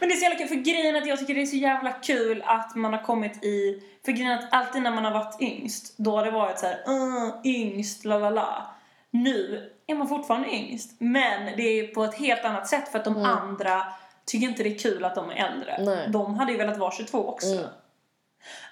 Men 0.00 0.08
det 0.08 0.14
är 0.14 0.16
så 0.16 0.22
jävla 0.22 0.38
kul, 0.38 0.48
för 0.48 0.54
grejen 0.54 0.96
att 0.96 1.06
jag 1.06 1.18
tycker 1.18 1.34
det 1.34 1.42
är 1.42 1.46
så 1.46 1.56
jävla 1.56 1.92
kul 1.92 2.42
att 2.46 2.74
man 2.74 2.92
har 2.92 3.02
kommit 3.02 3.44
i... 3.44 3.82
För 4.04 4.12
grejen 4.12 4.32
att 4.32 4.52
alltid 4.52 4.82
när 4.82 4.90
man 4.90 5.04
har 5.04 5.12
varit 5.12 5.40
yngst, 5.40 5.94
då 5.96 6.16
har 6.16 6.24
det 6.24 6.30
varit 6.30 6.58
så 6.58 6.66
här, 6.66 6.84
uh, 6.88 7.30
yngst, 7.44 8.04
la 8.04 8.18
la 8.18 8.30
la. 8.30 8.74
Nu 9.10 9.70
är 9.86 9.94
man 9.94 10.08
fortfarande 10.08 10.48
yngst, 10.48 10.90
men 10.98 11.56
det 11.56 11.62
är 11.62 11.86
på 11.86 12.04
ett 12.04 12.14
helt 12.14 12.44
annat 12.44 12.68
sätt 12.68 12.88
för 12.88 12.98
att 12.98 13.04
de 13.04 13.16
andra 13.16 13.82
tycker 14.24 14.46
inte 14.46 14.62
det 14.62 14.74
är 14.74 14.78
kul 14.78 15.04
att 15.04 15.14
de 15.14 15.30
är 15.30 15.34
äldre. 15.34 15.76
Nej. 15.78 16.08
De 16.08 16.34
hade 16.34 16.52
ju 16.52 16.58
velat 16.58 16.78
vara 16.78 16.90
22 16.90 17.28
också. 17.28 17.52
Mm. 17.52 17.64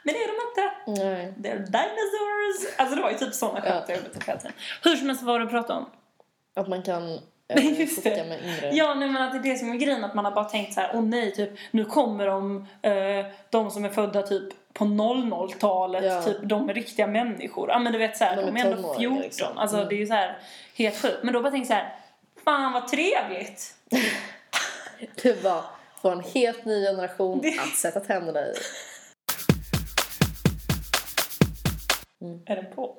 Men 0.03 0.15
det 0.15 0.21
är 0.21 0.27
de 0.27 0.35
inte. 0.51 1.05
Nej. 1.05 1.27
They're 1.39 1.59
dinosaurs! 1.59 2.75
Alltså 2.79 2.97
det 2.97 3.03
var 3.03 3.11
ju 3.11 3.17
typ 3.19 3.35
såna 3.35 3.61
skämt 3.61 3.85
jag 3.89 3.97
gjorde 3.97 4.11
hela 4.27 4.39
tiden. 4.39 4.53
Hur 4.83 4.97
som 4.97 5.07
helst, 5.09 5.23
vad 5.23 5.35
var 5.35 5.39
det 5.41 5.45
du 5.45 5.51
pratade 5.51 5.79
om? 5.79 5.87
Att 6.57 6.69
man 6.69 6.83
kan 6.83 7.19
eh, 7.49 7.81
Just 7.81 8.05
det. 8.05 8.25
med 8.29 8.41
yngre. 8.45 8.71
Ja, 8.77 8.95
nej, 8.95 9.09
men 9.09 9.23
att 9.23 9.33
det 9.33 9.39
är 9.49 9.53
det 9.53 9.59
som 9.59 9.73
är 9.73 9.77
grejen. 9.77 10.05
Att 10.05 10.15
man 10.15 10.25
har 10.25 10.33
bara 10.33 10.45
tänkt 10.45 10.75
så 10.75 10.81
här, 10.81 10.91
åh 10.95 11.03
nej, 11.03 11.35
typ, 11.35 11.51
nu 11.71 11.85
kommer 11.85 12.27
de, 12.27 12.67
eh, 12.83 13.27
de 13.51 13.71
som 13.71 13.85
är 13.85 13.89
födda 13.89 14.23
typ 14.23 14.45
på 14.73 14.85
00-talet, 14.85 16.05
Ja. 16.05 16.23
typ, 16.23 16.37
de 16.43 16.69
är 16.69 16.75
riktiga 16.75 17.07
människor. 17.07 17.69
Ja, 17.71 17.79
men 17.79 17.93
du 17.93 17.99
vet 17.99 18.17
så 18.17 18.25
här, 18.25 18.37
De 18.37 18.43
de, 18.43 18.57
är 18.57 18.65
ändå 18.65 18.77
tonåringar, 18.77 18.99
14. 19.01 19.19
liksom. 19.23 19.59
Alltså 19.59 19.77
Mm. 19.77 19.89
det 19.89 19.95
är 19.95 19.99
ju 19.99 20.07
så 20.07 20.15
här 20.15 20.39
helt 20.77 21.03
sjukt. 21.03 21.19
Men 21.23 21.35
då 21.35 21.43
bara 21.43 21.51
tänkte 21.51 21.75
jag 21.75 21.81
så 21.83 21.85
här, 21.87 21.97
fan 22.45 22.73
vad 22.73 22.89
trevligt. 22.89 23.75
Du 25.23 25.35
bara 25.43 25.65
får 26.03 26.13
en 26.13 26.21
helt 26.35 26.65
ny 26.65 26.85
generation 26.87 27.41
Det- 27.43 27.59
att 27.59 27.77
sätta 27.77 28.01
tänderna 28.01 28.41
i. 28.41 28.53
Är 32.45 32.57
den 32.57 32.75
på? 32.75 32.97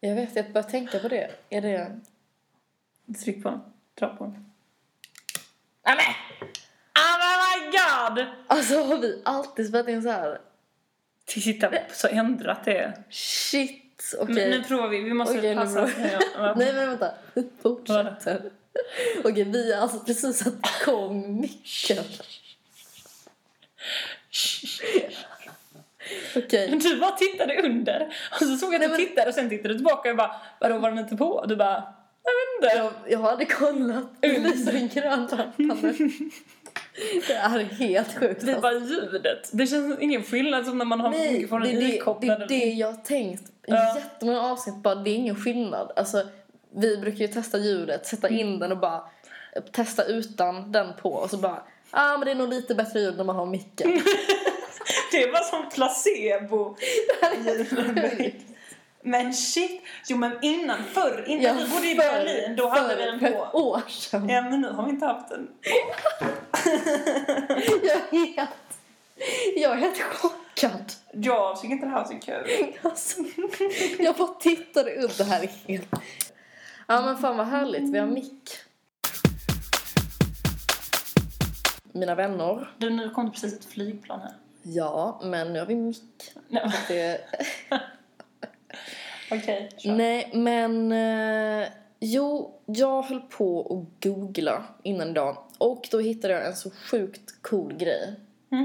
Jag 0.00 0.14
vet, 0.14 0.36
jag 0.36 0.52
börjar 0.52 0.68
tänka 0.68 0.98
på 0.98 1.08
det. 1.08 1.30
Är 1.50 1.60
det... 1.60 2.00
Tryck 3.24 3.42
på 3.42 3.50
den. 3.50 3.60
Dra 3.94 4.16
på 4.16 4.24
den. 4.24 4.52
Nämen! 5.86 6.04
Oh 6.98 7.16
my 7.40 7.70
god! 7.70 8.26
Alltså 8.46 8.82
har 8.82 8.98
vi 8.98 9.22
alltid 9.24 9.68
spelat 9.68 9.88
in 9.88 10.02
så 10.02 10.10
här? 10.10 10.40
Titta 11.24 11.72
så 11.92 12.08
ändrat 12.08 12.64
det. 12.64 13.02
Shit, 13.10 14.14
okej. 14.20 14.34
Men 14.34 14.50
nu 14.50 14.62
provar 14.62 14.88
vi, 14.88 15.00
vi 15.00 15.14
måste 15.14 15.40
nu 15.40 15.54
passa. 15.54 15.90
Ja. 16.36 16.54
Nej 16.54 16.72
men 16.72 16.88
vänta, 16.88 17.14
fortsätter. 17.62 18.50
Okej, 19.24 19.44
vi 19.44 19.74
har 19.74 19.82
alltså 19.82 19.98
precis 20.00 20.38
satt 20.38 20.54
igång 20.82 21.40
micken. 21.40 22.04
Okej. 26.36 26.70
Men 26.70 26.78
du 26.78 27.00
bara 27.00 27.10
tittade 27.10 27.62
under 27.62 28.14
och 28.30 28.46
så 28.46 28.56
såg 28.56 28.74
jag 28.74 28.74
att 28.74 28.82
du 28.82 28.88
men- 28.88 29.06
tittade 29.06 29.28
och 29.28 29.34
sen 29.34 29.48
tittade 29.48 29.68
du 29.68 29.78
tillbaka 29.78 30.10
och 30.10 30.16
bara 30.16 30.30
vadå 30.60 30.78
var 30.78 30.90
den 30.90 30.98
inte 30.98 31.16
på? 31.16 31.28
Och 31.28 31.48
du 31.48 31.56
bara 31.56 31.84
jag 32.24 32.32
vet 32.32 32.72
inte. 32.72 32.76
Jag, 32.78 33.12
jag 33.12 33.30
hade 33.30 33.44
kollat. 33.44 34.04
Det 34.20 34.38
lyser 34.38 34.74
en 34.74 34.88
grön 34.88 35.28
lampa. 35.58 35.86
Det 37.26 37.32
är 37.32 37.64
helt 37.64 38.18
sjukt. 38.18 38.40
Det 38.40 38.50
är 38.52 38.54
alltså. 38.56 38.60
bara 38.60 38.74
ljudet. 38.74 39.50
Det 39.52 39.66
känns 39.66 39.98
ingen 40.00 40.22
skillnad 40.22 40.66
som 40.66 40.78
när 40.78 40.84
man 40.84 41.00
har 41.00 41.10
Nej, 41.10 41.26
det, 41.26 41.32
mikrofonen 41.32 41.74
det, 41.74 41.80
det 41.80 41.94
ikopplad. 41.94 42.42
är 42.42 42.48
det 42.48 42.64
jag 42.64 42.86
har 42.86 42.96
tänkt. 42.96 43.42
Ja. 43.66 43.96
Jättemånga 43.96 44.40
avsnitt 44.40 44.76
bara, 44.76 44.94
det 44.94 45.10
är 45.10 45.14
ingen 45.14 45.36
skillnad. 45.36 45.92
Alltså, 45.96 46.22
vi 46.76 46.96
brukar 46.96 47.18
ju 47.18 47.28
testa 47.28 47.58
ljudet, 47.58 48.06
sätta 48.06 48.28
in 48.28 48.58
den 48.58 48.72
och 48.72 48.78
bara 48.78 49.02
testa 49.72 50.04
utan 50.04 50.72
den 50.72 50.92
på 51.02 51.12
och 51.12 51.30
så 51.30 51.36
bara 51.36 51.62
ah 51.90 52.16
men 52.18 52.24
det 52.26 52.30
är 52.30 52.34
nog 52.34 52.48
lite 52.48 52.74
bättre 52.74 53.00
ljud 53.00 53.16
när 53.16 53.24
man 53.24 53.36
har 53.36 53.46
micken. 53.46 53.90
Det 55.12 55.30
var 55.30 55.40
som 55.40 55.68
placebo. 55.68 56.76
men 59.02 59.34
shit. 59.34 59.82
Jo 60.08 60.16
men 60.16 60.32
innan, 60.42 60.84
förr, 60.92 61.24
innan 61.26 61.56
vi 61.56 61.64
bodde 61.68 61.86
i 61.90 61.94
Berlin, 61.94 62.56
då 62.56 62.68
hade 62.68 62.96
vi 62.96 63.04
den 63.04 63.20
för 63.20 63.30
på. 63.30 63.58
år 63.58 63.82
sedan. 63.88 64.28
Ja 64.28 64.42
men 64.42 64.60
nu 64.60 64.68
har 64.68 64.84
vi 64.84 64.90
inte 64.90 65.06
haft 65.06 65.28
den. 65.28 65.48
Jag 67.82 67.96
är 67.96 68.36
helt, 68.36 68.50
jag 69.56 69.72
är 69.72 69.76
helt 69.76 69.98
chockad. 70.02 70.92
Jag 71.12 71.60
tycker 71.60 71.74
inte 71.74 71.86
det 71.86 71.90
här 71.90 71.98
var 71.98 72.08
så 72.08 72.18
kul. 72.18 72.76
Alltså, 72.82 73.22
jag 73.98 74.16
bara 74.16 74.34
tittade 74.34 74.94
upp 74.94 75.18
det 75.18 75.24
här 75.24 75.42
är 75.42 75.50
helt... 75.68 75.88
Ja 76.86 77.02
men 77.02 77.18
fan 77.18 77.36
vad 77.36 77.46
härligt, 77.46 77.94
vi 77.94 77.98
har 77.98 78.06
mick. 78.06 78.50
Mina 81.92 82.14
vänner. 82.14 82.74
Du, 82.78 82.90
nu 82.90 83.10
kom 83.10 83.26
det 83.26 83.30
precis 83.30 83.54
ett 83.54 83.64
flygplan 83.64 84.20
här. 84.20 84.32
Ja, 84.66 85.20
men 85.22 85.52
nu 85.52 85.58
har 85.58 85.66
vi 85.66 85.74
mick. 85.76 86.32
Nej, 86.48 86.70
Det, 86.88 87.20
Okej, 89.30 89.68
kör. 89.78 89.92
nej, 89.92 90.30
men... 90.34 90.92
Eh, 90.92 91.68
jo, 92.00 92.60
jag 92.66 93.02
höll 93.02 93.20
på 93.20 93.60
att 93.60 94.04
googla 94.04 94.64
innan 94.82 95.08
idag. 95.10 95.36
Och 95.58 95.88
då 95.90 96.00
hittade 96.00 96.34
jag 96.34 96.46
en 96.46 96.56
så 96.56 96.70
sjukt 96.70 97.42
cool 97.42 97.74
grej. 97.74 98.14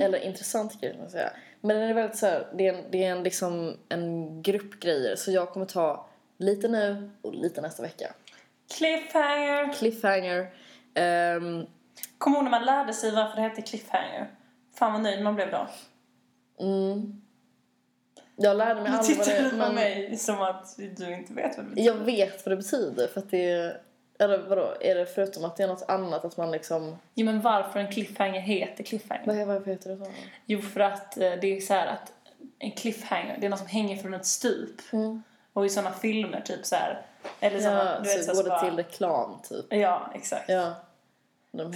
Eller 0.03 0.19
intressant 0.19 0.81
grej, 0.81 0.91
kan 0.91 1.01
man 1.01 1.09
säga. 1.09 1.29
Men 1.62 1.77
den 1.79 1.89
är 1.89 1.93
väldigt 1.93 2.17
så 2.17 2.25
här, 2.25 2.47
det 2.57 2.67
är, 2.67 2.73
en, 2.73 2.83
det 2.91 3.03
är 3.03 3.12
en, 3.12 3.23
liksom 3.23 3.77
en 3.89 4.41
grupp 4.41 4.79
grejer. 4.79 5.15
Så 5.15 5.31
jag 5.31 5.49
kommer 5.49 5.65
ta 5.65 6.09
lite 6.38 6.67
nu 6.67 7.12
och 7.21 7.33
lite 7.33 7.62
nästa 7.62 7.83
vecka. 7.83 8.13
Cliffhanger. 8.77 9.73
Cliffhanger. 9.73 10.47
Ehm, 10.93 11.65
Kommer 12.17 12.38
ihåg 12.38 12.43
när 12.43 12.51
man 12.51 12.65
lärde 12.65 12.93
sig 12.93 13.12
varför 13.12 13.35
det 13.35 13.41
hette 13.41 13.62
cliffhanger? 13.62 14.27
Fan 14.75 14.93
vad 14.93 15.01
nöjd 15.01 15.23
man 15.23 15.35
blev 15.35 15.51
då. 15.51 15.67
Mm. 16.60 17.22
Jag 18.36 18.58
lärde 18.58 18.82
mig 18.82 18.91
Nu 18.91 18.98
aldrig 18.98 19.17
vad 19.17 19.26
tittar 19.26 19.43
det 19.43 19.50
du 19.50 19.50
på 19.50 19.58
men 19.58 19.76
mig 19.76 20.17
som 20.17 20.41
att 20.41 20.76
du 20.78 21.13
inte 21.13 21.34
vet 21.34 21.58
vad 21.58 21.65
det 21.65 21.69
betyder. 21.69 21.88
Jag 21.88 21.95
vet 21.95 22.45
vad 22.45 22.52
det 22.52 22.58
betyder 22.58 23.08
för 23.08 23.19
att 23.19 23.32
det 23.32 23.52
är... 23.52 23.82
Eller 24.19 24.38
vadå, 24.38 24.74
är 24.82 24.95
det 24.95 25.06
förutom 25.06 25.45
att 25.45 25.58
det 25.58 25.63
är 25.63 25.67
något 25.67 25.89
annat 25.89 26.26
att 26.26 26.38
man 26.38 26.52
liksom... 26.52 26.98
Jo 27.15 27.26
men 27.26 27.41
varför 27.41 27.80
en 27.80 27.91
cliffhanger 27.91 28.39
heter 28.41 28.84
cliffhanger? 28.84 29.45
Vad, 29.45 29.48
vad 29.48 29.67
heter 29.67 29.89
det 29.89 30.06
så? 30.06 30.12
Jo 30.45 30.62
för 30.62 30.80
att 30.80 31.17
eh, 31.17 31.32
det 31.41 31.58
är 31.58 31.62
så 31.62 31.74
här 31.74 31.88
att 31.88 32.13
en 32.60 32.72
cliffhanger, 32.72 33.38
det 33.39 33.45
är 33.45 33.50
något 33.50 33.60
som 33.60 33.67
hänger 33.67 33.98
från 33.98 34.13
ett 34.13 34.26
stup. 34.26 34.93
Mm. 34.93 35.24
Och 35.54 35.65
i 35.65 35.69
såna 35.69 35.91
filmer 35.91 36.41
typ 36.41 36.65
så 36.65 36.76
här. 36.76 37.02
Eller 37.39 37.60
såna, 37.60 37.86
Ja, 37.86 38.00
du 38.00 38.10
vet, 38.10 38.26
så 38.26 38.36
så 38.36 38.43
går 38.43 38.50
det 38.50 38.60
till 38.60 38.76
reklam 38.76 39.39
typ. 39.50 39.65
Ja, 39.69 40.12
exakt. 40.15 40.50
Ja. 40.50 40.74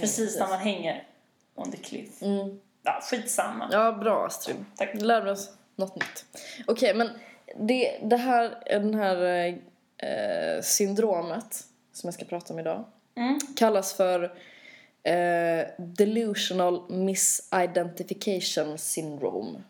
Precis 0.00 0.38
när 0.38 0.48
man 0.48 0.58
hänger 0.58 1.06
on 1.54 1.70
the 1.70 1.76
cliff. 1.76 2.22
Mm. 2.22 2.60
Ja, 2.84 3.00
skitsamma. 3.02 3.68
Ja, 3.72 3.92
bra 3.92 4.26
Astrid. 4.26 4.64
Tack. 4.76 4.92
Du 4.94 5.04
lärde 5.04 5.30
oss 5.30 5.50
något 5.76 5.94
nytt. 5.96 6.24
Okej, 6.66 6.94
men 6.94 7.10
det, 7.56 7.98
det 8.02 8.16
här, 8.16 8.62
den 8.66 8.94
här 8.94 9.46
eh, 9.98 10.62
syndromet 10.62 11.64
som 11.92 12.06
jag 12.06 12.14
ska 12.14 12.24
prata 12.24 12.52
om 12.54 12.58
idag 12.60 12.84
Mm. 13.16 13.38
kallas 13.56 13.94
för 13.94 14.22
eh, 15.02 15.66
delusional 15.78 16.90
misidentification 16.90 18.78
syndrome. 18.78 19.62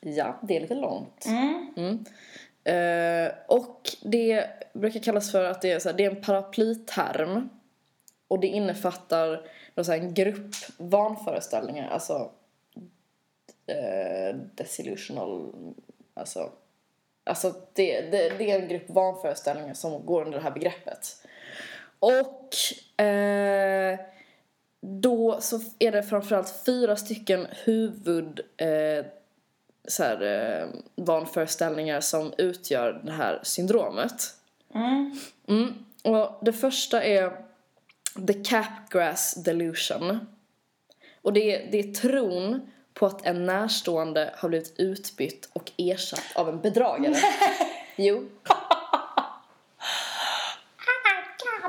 Ja, 0.00 0.38
det 0.42 0.56
är 0.56 0.60
lite 0.60 0.74
långt. 0.74 1.26
Mm. 1.26 1.72
Mm. 1.76 2.04
Eh, 2.64 3.32
och 3.46 3.80
det 4.02 4.46
brukar 4.72 5.00
kallas 5.00 5.32
för 5.32 5.44
att 5.44 5.62
det 5.62 5.72
är, 5.72 5.78
så 5.78 5.88
här, 5.88 5.96
det 5.96 6.04
är 6.04 6.10
en 6.10 6.22
paraplyterm. 6.22 7.48
Och 8.28 8.40
det 8.40 8.46
innefattar 8.46 9.40
då, 9.74 9.84
så 9.84 9.92
här, 9.92 9.98
en 9.98 10.14
grupp 10.14 10.54
vanföreställningar, 10.76 11.88
alltså 11.88 12.30
eh, 13.66 14.36
desillusional, 14.54 15.52
alltså, 16.14 16.52
alltså 17.24 17.54
det, 17.72 18.00
det, 18.00 18.38
det 18.38 18.50
är 18.50 18.60
en 18.60 18.68
grupp 18.68 18.90
vanföreställningar 18.90 19.74
som 19.74 20.06
går 20.06 20.22
under 20.22 20.38
det 20.38 20.44
här 20.44 20.50
begreppet. 20.50 21.26
Och 21.98 22.54
eh, 23.04 23.98
då 24.80 25.40
så 25.40 25.60
är 25.78 25.92
det 25.92 26.02
framförallt 26.02 26.62
fyra 26.66 26.96
stycken 26.96 27.46
huvud 27.64 28.40
eh, 28.56 29.06
så 29.88 30.02
här, 30.02 30.22
eh, 30.22 30.68
vanföreställningar 30.96 32.00
som 32.00 32.32
utgör 32.38 33.00
det 33.04 33.12
här 33.12 33.40
syndromet. 33.42 34.34
Mm. 34.74 35.18
Mm. 35.48 35.84
Och 36.02 36.44
det 36.44 36.52
första 36.52 37.02
är 37.02 37.43
the 38.26 38.32
capgrass 38.32 39.34
delusion. 39.34 40.26
Och 41.22 41.32
det 41.32 41.54
är, 41.54 41.70
det 41.70 41.78
är 41.78 41.92
tron 41.92 42.60
på 42.94 43.06
att 43.06 43.26
en 43.26 43.46
närstående 43.46 44.34
har 44.36 44.48
blivit 44.48 44.74
utbytt 44.78 45.48
och 45.52 45.72
ersatt 45.76 46.24
av 46.34 46.48
en 46.48 46.60
bedragare. 46.60 47.16
jo. 47.96 48.28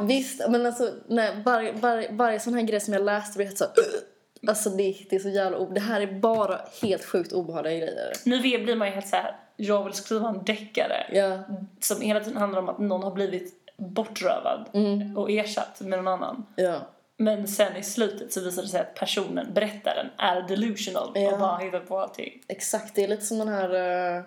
Visst, 0.02 0.50
men 0.50 0.66
alltså 0.66 0.94
nej, 1.08 1.42
varje, 1.46 1.72
varje, 1.72 2.12
varje 2.12 2.40
sån 2.40 2.54
här 2.54 2.62
grej 2.62 2.80
som 2.80 2.94
jag 2.94 3.04
läste 3.04 3.38
blev 3.38 3.48
helt 3.48 3.58
så 3.58 3.66
Alltså 4.48 4.70
det, 4.70 4.96
det 5.10 5.16
är 5.16 5.20
så 5.20 5.30
jävla 5.30 5.60
Det 5.60 5.80
här 5.80 6.02
är 6.02 6.20
bara 6.20 6.62
helt 6.82 7.06
sjukt 7.06 7.34
obehagliga 7.34 7.78
grejer. 7.78 8.14
Nu 8.24 8.40
blir 8.40 8.76
man 8.76 8.88
ju 8.88 8.94
helt 8.94 9.08
så 9.08 9.16
här. 9.16 9.36
jag 9.56 9.84
vill 9.84 9.94
skriva 9.94 10.30
en 10.30 10.44
deckare. 10.44 11.08
Ja. 11.12 11.40
Som 11.80 12.02
hela 12.02 12.20
tiden 12.20 12.38
handlar 12.38 12.60
om 12.60 12.70
att 12.70 12.80
någon 12.80 13.04
har 13.04 13.12
blivit 13.12 13.65
bortrövad 13.78 14.70
Mm. 14.74 15.18
och 15.18 15.32
ersatt 15.32 15.82
med 15.82 16.00
någon 16.04 16.08
annan. 16.08 16.46
Ja. 16.56 16.80
Men 17.18 17.48
sen 17.48 17.76
i 17.78 17.84
slutet 17.84 18.34
så 18.34 18.42
visar 18.42 18.62
det 18.62 18.68
sig 18.68 18.80
att 18.82 18.94
personen, 18.96 19.54
berättaren, 19.54 20.08
är 20.18 20.42
delusional 20.42 21.12
Ja. 21.16 21.32
och 21.34 21.40
bara 21.40 21.58
hittar 21.58 21.80
på 21.80 22.00
allting. 22.00 22.42
Exakt, 22.48 22.96
det 22.96 23.04
är 23.04 23.08
lite 23.08 23.26
som 23.26 23.38
den 23.38 23.48
här... 23.48 23.76
Uh, 24.18 24.24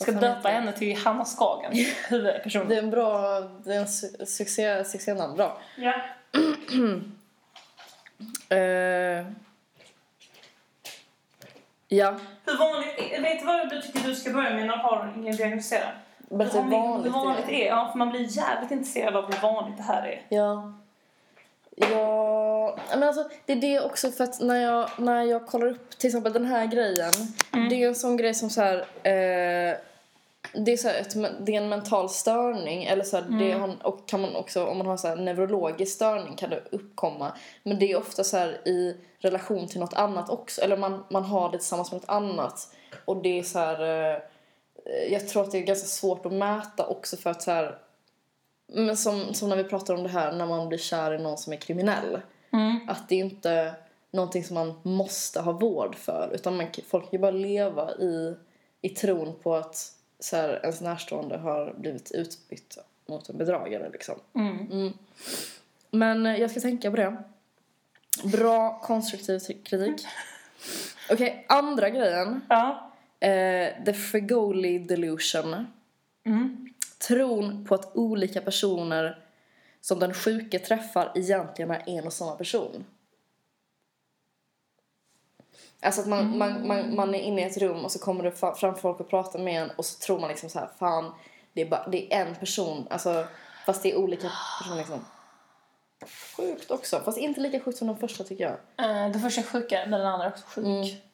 Ska 0.00 0.12
döpa 0.12 0.48
henne 0.48 0.72
till 0.72 0.96
Hanna 0.96 1.24
Skagen, 1.24 1.72
huvudpersonen. 2.08 2.68
Det 2.68 2.74
är 2.74 2.82
en 2.82 2.90
bra... 2.90 3.40
Det 3.40 3.74
är 3.74 3.78
en 3.80 3.86
su- 3.86 4.24
succé, 4.24 4.84
succénamn. 4.84 5.36
Bra. 5.36 5.58
Ja. 5.76 5.94
Eh, 8.48 9.26
ja. 11.88 12.18
Hur 12.46 12.58
vanligt 12.58 13.20
vet 13.22 13.38
du 13.40 13.46
vad 13.46 13.70
du 13.70 13.80
tycker 13.82 14.00
du 14.08 14.14
ska 14.14 14.30
börja 14.32 14.50
med 14.50 14.66
när 14.66 14.76
du 14.76 14.82
har 14.82 15.12
ingen 15.16 15.36
diagnostiserad? 15.36 15.88
Berätta 16.30 16.60
hur 16.60 16.70
vanligt 16.70 17.06
hur 17.06 17.10
vanligt 17.10 17.46
det 17.46 17.52
det 17.52 17.68
är. 17.68 17.76
Ja, 17.76 17.88
för 17.92 17.98
man 17.98 18.10
blir 18.10 18.36
jävligt 18.36 18.70
intresserad 18.70 19.16
av 19.16 19.32
hur 19.32 19.42
vanligt 19.42 19.76
det 19.76 19.82
här 19.82 20.02
är. 20.02 20.22
Ja. 20.28 20.72
Ja, 21.80 22.76
men 22.90 23.02
alltså 23.02 23.28
det 23.46 23.52
är 23.52 23.56
det 23.56 23.80
också 23.80 24.10
för 24.10 24.24
att 24.24 24.40
när 24.40 24.56
jag, 24.56 24.88
när 24.96 25.22
jag 25.22 25.46
kollar 25.46 25.66
upp 25.66 25.98
till 25.98 26.08
exempel 26.08 26.32
den 26.32 26.44
här 26.44 26.66
grejen. 26.66 27.12
Det 27.70 27.82
är 27.82 27.88
en 27.88 27.94
sån 27.94 28.16
grej 28.16 28.34
som 28.34 28.50
så 28.50 28.60
här, 28.60 28.76
eh, 29.02 29.76
det 30.52 30.72
är 30.72 30.76
så 30.76 30.88
ett, 30.88 31.14
det 31.46 31.54
är 31.54 31.62
en 31.62 31.68
mental 31.68 32.08
störning 32.08 32.84
eller 32.84 33.04
så 33.04 33.16
här, 33.16 33.24
det 33.38 33.52
har, 33.52 33.76
och 33.82 34.08
kan 34.08 34.20
man 34.20 34.36
också 34.36 34.66
om 34.66 34.78
man 34.78 34.86
har 34.86 34.96
så 34.96 35.08
här 35.08 35.16
neurologisk 35.16 35.94
störning 35.94 36.36
kan 36.36 36.50
det 36.50 36.62
uppkomma. 36.70 37.32
Men 37.62 37.78
det 37.78 37.92
är 37.92 37.98
ofta 37.98 38.24
så 38.24 38.36
här 38.36 38.68
i 38.68 38.96
relation 39.18 39.68
till 39.68 39.80
något 39.80 39.94
annat 39.94 40.30
också 40.30 40.60
eller 40.60 40.76
man, 40.76 41.04
man 41.10 41.24
har 41.24 41.50
det 41.50 41.58
tillsammans 41.58 41.92
med 41.92 42.00
något 42.00 42.10
annat 42.10 42.74
och 43.04 43.22
det 43.22 43.38
är 43.38 43.42
så 43.42 43.58
här 43.58 44.12
eh, 44.14 44.18
jag 45.10 45.28
tror 45.28 45.42
att 45.42 45.52
det 45.52 45.58
är 45.58 45.62
ganska 45.62 45.86
svårt 45.86 46.26
att 46.26 46.32
mäta 46.32 46.86
också 46.86 47.16
för 47.16 47.30
att 47.30 47.42
så 47.42 47.50
här 47.50 47.78
men 48.72 48.96
som, 48.96 49.34
som 49.34 49.48
när 49.48 49.56
vi 49.56 49.64
pratar 49.64 49.94
om 49.94 50.02
det 50.02 50.08
här 50.08 50.32
när 50.32 50.46
man 50.46 50.68
blir 50.68 50.78
kär 50.78 51.14
i 51.14 51.18
någon 51.18 51.38
som 51.38 51.52
är 51.52 51.56
kriminell. 51.56 52.20
Mm. 52.52 52.88
Att 52.88 53.08
det 53.08 53.14
är 53.14 53.24
inte 53.24 53.74
någonting 54.10 54.44
som 54.44 54.54
man 54.54 54.80
måste 54.82 55.40
ha 55.40 55.52
vård 55.52 55.94
för. 55.94 56.30
Utan 56.34 56.56
man, 56.56 56.66
folk 56.88 57.04
kan 57.04 57.12
ju 57.12 57.18
bara 57.18 57.30
leva 57.30 57.92
i, 57.92 58.36
i 58.80 58.88
tron 58.88 59.34
på 59.42 59.54
att 59.54 59.92
så 60.20 60.36
här, 60.36 60.60
ens 60.62 60.80
närstående 60.80 61.36
har 61.36 61.74
blivit 61.78 62.10
utbytt 62.12 62.78
mot 63.06 63.28
en 63.28 63.38
bedragare. 63.38 63.90
Liksom. 63.90 64.14
Mm. 64.34 64.92
Men 65.90 66.26
eh, 66.26 66.36
jag 66.36 66.50
ska 66.50 66.60
tänka 66.60 66.90
på 66.90 66.96
det. 66.96 67.16
Bra 68.24 68.80
konstruktiv 68.80 69.38
kritik. 69.38 70.06
Okej, 71.10 71.44
andra 71.48 71.90
grejen. 71.90 72.40
Ja. 72.48 72.87
Eh, 73.20 73.84
the 73.84 73.92
Fregoli 73.92 74.78
delusion. 74.78 75.66
Mm. 76.26 76.68
Tron 76.98 77.64
på 77.64 77.74
att 77.74 77.96
olika 77.96 78.40
personer 78.40 79.24
som 79.80 79.98
den 79.98 80.14
sjuke 80.14 80.58
träffar 80.58 81.12
egentligen 81.14 81.70
är 81.70 81.82
en 81.86 82.06
och 82.06 82.12
samma 82.12 82.36
person. 82.36 82.84
Alltså 85.80 86.00
att 86.00 86.06
man, 86.06 86.38
man, 86.38 86.66
man, 86.66 86.94
man 86.94 87.14
är 87.14 87.18
inne 87.18 87.42
i 87.42 87.44
ett 87.44 87.56
rum 87.56 87.84
och 87.84 87.92
så 87.92 87.98
kommer 87.98 88.24
det 88.24 88.32
fram 88.58 88.74
folk 88.76 89.00
och 89.00 89.08
pratar 89.08 89.38
med 89.38 89.62
en 89.62 89.70
och 89.70 89.84
så 89.84 89.98
tror 89.98 90.20
man 90.20 90.28
liksom 90.28 90.50
så 90.50 90.58
här, 90.58 90.68
fan, 90.78 91.12
det 91.52 91.60
är, 91.60 91.66
bara, 91.66 91.88
det 91.88 92.14
är 92.14 92.26
en 92.26 92.34
person, 92.34 92.86
alltså, 92.90 93.26
fast 93.66 93.82
det 93.82 93.92
är 93.92 93.96
olika 93.96 94.30
personer 94.58 94.76
liksom. 94.76 95.04
Sjukt 96.36 96.70
också, 96.70 97.00
fast 97.00 97.18
inte 97.18 97.40
lika 97.40 97.60
sjukt 97.60 97.78
som 97.78 97.86
den 97.86 97.96
första 97.96 98.24
tycker 98.24 98.44
jag. 98.44 98.86
Eh, 98.86 99.10
Den 99.10 99.20
första 99.20 99.40
är 99.58 99.86
men 99.86 100.00
den 100.00 100.08
andra 100.08 100.26
är 100.26 100.30
också 100.30 100.44
sjuk. 100.46 100.66
Mm. 100.66 101.07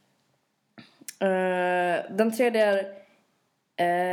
Eh, 1.20 1.96
den 2.10 2.36
tredje 2.36 2.66
är 2.66 2.84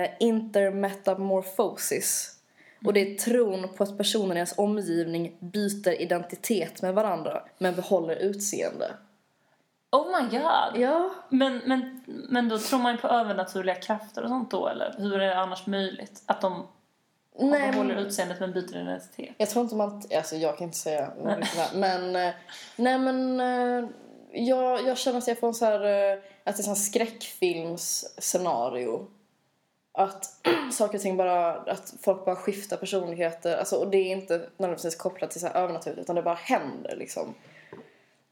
uh, 0.04 0.08
intermetamorphosis. 0.20 2.38
Och 2.86 2.94
det 2.94 3.00
är 3.00 3.16
tron 3.18 3.68
på 3.78 3.84
att 3.84 3.98
personer 3.98 4.36
i 4.36 4.38
ens 4.38 4.58
omgivning 4.58 5.36
byter 5.40 6.02
identitet 6.02 6.82
med 6.82 6.94
varandra 6.94 7.44
men 7.58 7.76
behåller 7.76 8.16
utseende. 8.16 8.92
Oh 9.92 10.08
my 10.08 10.22
god! 10.30 10.82
Ja. 10.82 11.10
Men, 11.30 11.62
men, 11.66 12.02
men 12.06 12.50
då 12.50 12.58
tror 12.58 12.80
man 12.80 12.92
ju 12.92 12.98
på 12.98 13.08
övernaturliga 13.08 13.76
krafter 13.76 14.24
och 14.24 14.30
sånt 14.30 14.52
då 14.52 14.68
eller? 14.68 14.96
Hur 14.98 15.14
är 15.14 15.20
det 15.28 15.40
annars 15.40 15.68
möjligt? 15.68 16.24
Att 16.26 16.42
de 16.42 16.68
Nej, 17.40 17.72
behåller 17.72 17.96
men, 17.96 18.06
utseendet 18.06 18.40
men 18.40 18.52
byter 18.52 18.78
identitet? 18.78 19.36
jag 19.38 19.50
tror 19.50 19.64
inte 19.64 19.76
man... 19.76 20.02
Alltså 20.16 20.36
jag 20.36 20.58
kan 20.58 20.66
inte 20.66 20.78
säga 20.78 21.12
det 21.24 21.32
är, 21.32 21.76
men... 21.76 22.16
eh, 22.16 22.34
Nej 22.76 23.00
men... 23.00 23.40
eh, 24.34 24.44
Jag, 24.44 24.88
jag 24.88 24.98
känner 24.98 25.18
att 25.18 25.28
jag 25.28 25.40
får 25.40 25.48
en 25.48 25.54
så 25.54 25.66
här... 25.66 26.12
eh, 26.14 26.18
Att 26.44 26.58
det 26.58 26.64
är 26.66 26.70
en 26.70 26.76
skräckfilmsscenario. 26.76 29.08
Att 29.94 30.26
saker 30.72 30.96
och 30.98 31.02
ting 31.02 31.18
bara... 31.18 31.54
Att 31.54 31.94
folk 32.02 32.26
bara 32.26 32.36
skiftar 32.36 32.78
personligheter. 32.78 33.58
Alltså, 33.58 33.76
och 33.76 33.92
det 33.92 33.98
är 33.98 34.12
inte 34.12 34.38
nödvändigtvis 34.58 34.96
kopplat 34.96 35.32
till 35.32 35.42
så 35.42 35.48
här 35.48 35.56
övernaturligt 35.56 36.00
utan 36.02 36.16
det 36.16 36.22
bara 36.22 36.36
händer 36.36 36.96
liksom. 36.96 37.34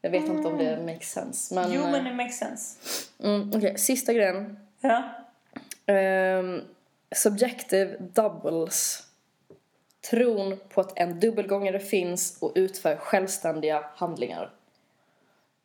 Jag 0.02 0.10
vet 0.10 0.24
inte 0.28 0.48
om 0.48 0.58
det 0.58 0.82
makes 0.86 1.10
sense. 1.12 1.54
Men, 1.54 1.72
Jo 1.72 1.82
eh, 1.82 1.90
men 1.90 2.04
det 2.04 2.12
makes 2.14 2.38
sense. 2.38 2.78
Mm, 3.22 3.52
Okej, 3.56 3.78
sista 3.78 4.12
grejen. 4.12 4.58
Ja. 4.80 5.02
Ehm, 5.86 6.62
subjective 7.16 7.96
doubles. 7.98 9.02
Tron 10.10 10.56
på 10.68 10.80
att 10.80 10.98
en 10.98 11.20
dubbelgångare 11.20 11.80
finns 11.80 12.38
och 12.42 12.52
utför 12.54 12.96
självständiga 12.96 13.84
handlingar. 13.94 14.50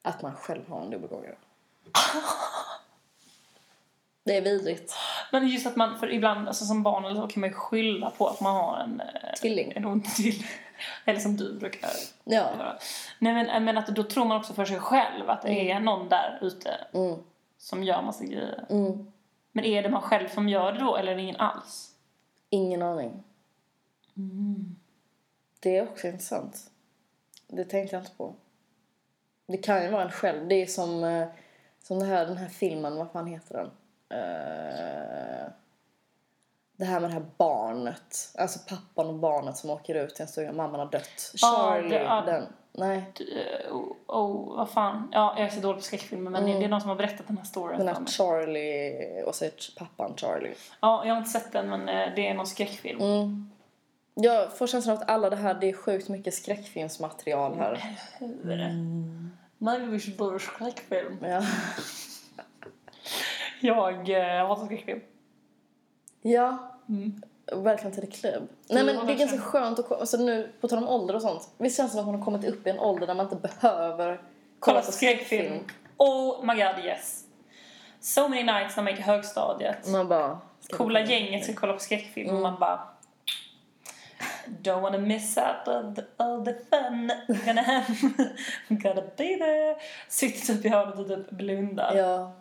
Att 0.05 0.21
man 0.21 0.35
själv 0.35 0.69
har 0.69 0.81
en 0.81 0.89
dubbelgångare. 0.89 1.35
Det 4.23 4.37
är 4.37 4.41
vidrigt. 4.41 4.93
Men 5.31 5.47
just 5.47 5.67
att 5.67 5.75
man, 5.75 5.99
för 5.99 6.11
ibland 6.13 6.47
alltså 6.47 6.65
som 6.65 6.83
barn 6.83 7.05
eller 7.05 7.21
så 7.21 7.27
kan 7.27 7.41
man 7.41 7.49
ju 7.49 7.55
skylla 7.55 8.09
på 8.11 8.27
att 8.27 8.41
man 8.41 8.55
har 8.55 8.77
en, 8.77 9.01
eh, 9.01 9.33
Tvilling. 9.41 9.73
en 9.75 9.85
ond 9.85 10.05
tvilling. 10.15 10.45
Eller 11.05 11.19
som 11.19 11.37
du 11.37 11.59
brukar 11.59 11.89
Ja. 12.23 12.33
göra. 12.33 12.77
Nej 13.19 13.33
men, 13.33 13.63
men 13.65 13.77
att 13.77 13.87
då 13.87 14.03
tror 14.03 14.25
man 14.25 14.37
också 14.37 14.53
för 14.53 14.65
sig 14.65 14.79
själv 14.79 15.29
att 15.29 15.41
det 15.41 15.71
är 15.71 15.79
någon 15.79 16.09
där 16.09 16.39
ute 16.41 16.77
Mm. 16.93 17.19
som 17.57 17.83
gör 17.83 18.01
massa 18.01 18.23
grejer. 18.23 18.65
Mm. 18.69 19.11
Men 19.51 19.65
är 19.65 19.83
det 19.83 19.89
man 19.89 20.01
själv 20.01 20.29
som 20.29 20.49
gör 20.49 20.73
det 20.73 20.79
då 20.79 20.95
eller 20.95 21.11
är 21.11 21.15
det 21.15 21.21
ingen 21.21 21.35
alls? 21.35 21.91
Ingen 22.49 22.81
aning. 22.81 23.23
Det 25.59 25.77
är 25.77 25.83
också 25.83 26.07
intressant. 26.07 26.71
Det 27.47 27.65
tänkte 27.65 27.95
jag 27.95 28.01
inte 28.03 28.15
på. 28.15 28.35
Det 29.47 29.57
kan 29.57 29.83
ju 29.83 29.89
vara 29.89 30.01
en 30.03 30.11
själv. 30.11 30.47
Det 30.47 30.55
är 30.61 30.65
som, 30.65 31.03
eh, 31.03 31.27
som 31.83 31.99
det 31.99 32.05
här, 32.05 32.25
den 32.25 32.37
här 32.37 32.47
filmen, 32.47 32.95
vad 32.97 33.11
fan 33.11 33.27
heter 33.27 33.55
den? 33.55 33.71
Eh, 34.19 35.45
det 36.77 36.85
här 36.85 36.99
med 36.99 37.09
det 37.09 37.13
här 37.13 37.25
barnet. 37.37 38.31
Alltså 38.37 38.59
pappan 38.69 39.07
och 39.07 39.13
barnet 39.13 39.57
som 39.57 39.69
åker 39.69 39.95
ut 39.95 40.15
till 40.15 40.21
en 40.21 40.27
stuga. 40.27 40.51
Mamman 40.51 40.79
har 40.79 40.91
dött. 40.91 41.31
Charlie, 41.35 41.89
det- 41.89 42.03
ja. 42.03 42.21
den. 42.25 42.43
Nej, 42.77 43.03
Eh, 43.19 43.71
Oh, 43.75 43.91
oh, 44.07 44.57
vad 44.57 44.69
fan. 44.69 45.09
Ja, 45.11 45.33
jag 45.37 45.45
är 45.47 45.49
så 45.51 45.59
dålig 45.59 45.75
på 45.77 45.81
skräckfilmer 45.83 46.31
men 46.31 46.45
det 46.45 46.65
är 46.65 46.69
någon 46.69 46.81
som 46.81 46.89
har 46.89 46.95
berättat 46.97 47.27
den 47.27 47.37
här 47.37 47.45
storyn 47.45 47.77
den 47.77 47.87
här. 47.87 48.05
Charlie 48.05 49.23
och 49.23 49.35
så 49.35 49.45
pappan 49.77 50.13
Charlie. 50.17 50.53
Ja, 50.81 51.05
jag 51.05 51.13
har 51.13 51.17
inte 51.17 51.29
sett 51.29 51.51
den 51.51 51.69
men 51.69 51.85
det 52.15 52.27
är 52.27 52.33
någon 52.33 52.47
skräckfilm. 52.47 53.01
Mm. 53.01 53.51
Jag 54.13 54.57
får 54.57 54.67
känslan 54.67 54.95
av 54.97 55.01
att 55.03 55.09
alla 55.09 55.29
det 55.29 55.35
här, 55.35 55.53
det 55.53 55.69
är 55.69 55.73
sjukt 55.73 56.09
mycket 56.09 56.33
skräckfilmsmaterial 56.33 57.55
här. 57.57 57.97
Hur 58.19 59.24
do 60.17 60.35
a 60.35 60.39
skräckfilm. 60.39 61.17
Ja. 61.21 61.41
Jag 63.59 64.09
eh, 64.09 64.47
hatar 64.47 64.65
skräckfilm. 64.65 65.01
Ja. 66.21 66.57
Mm. 66.89 67.21
Welcome 67.51 67.95
to 67.95 68.01
the 68.01 68.07
club. 68.07 68.47
Nej 68.69 68.83
men 68.83 69.05
det 69.05 69.13
är 69.13 69.17
ganska 69.17 69.37
skönt 69.37 69.79
att 69.79 69.91
alltså 69.91 70.17
nu 70.17 70.51
på 70.61 70.67
tal 70.67 70.77
om 70.77 70.87
ålder 70.87 71.15
och 71.15 71.21
sånt. 71.21 71.49
Visst 71.57 71.77
känns 71.77 71.91
det 71.91 71.97
som 71.97 71.99
att 71.99 72.05
man 72.05 72.15
har 72.15 72.25
kommit 72.25 72.45
upp 72.45 72.67
i 72.67 72.69
en 72.69 72.79
ålder 72.79 73.07
där 73.07 73.13
man 73.13 73.25
inte 73.25 73.47
behöver 73.47 74.21
Kolla 74.59 74.81
på 74.81 74.91
skräckfilm. 74.91 75.59
Oh 75.97 76.45
my 76.45 76.53
god 76.53 76.85
yes. 76.85 77.23
So 77.99 78.27
many 78.27 78.43
nights 78.43 78.75
när 78.75 78.83
man 78.83 78.93
gick 78.93 78.99
i 78.99 79.03
högstadiet. 79.03 79.87
Man 79.87 80.07
bara... 80.07 80.39
Coola 80.69 81.01
gänget 81.01 81.43
ska 81.43 81.53
kolla 81.53 81.73
på 81.73 81.79
skräckfilm 81.79 82.35
och 82.35 82.41
man 82.41 82.59
bara 82.59 82.87
Don't 84.47 84.81
wanna 84.81 84.97
miss 84.97 85.37
out 85.37 85.67
on 85.67 85.95
the, 85.95 86.05
all 86.17 86.45
the 86.45 86.53
fun 86.69 87.11
gonna 87.45 87.61
have 87.61 87.87
Gotta 88.69 89.03
be 89.17 89.37
there 89.37 89.75
Sitter 90.07 90.53
typ 90.53 90.65
i 90.65 90.69
hörnet 90.69 90.99
och 90.99 91.07
typ 91.07 91.29
blundar. 91.29 91.95
Ja. 91.95 92.33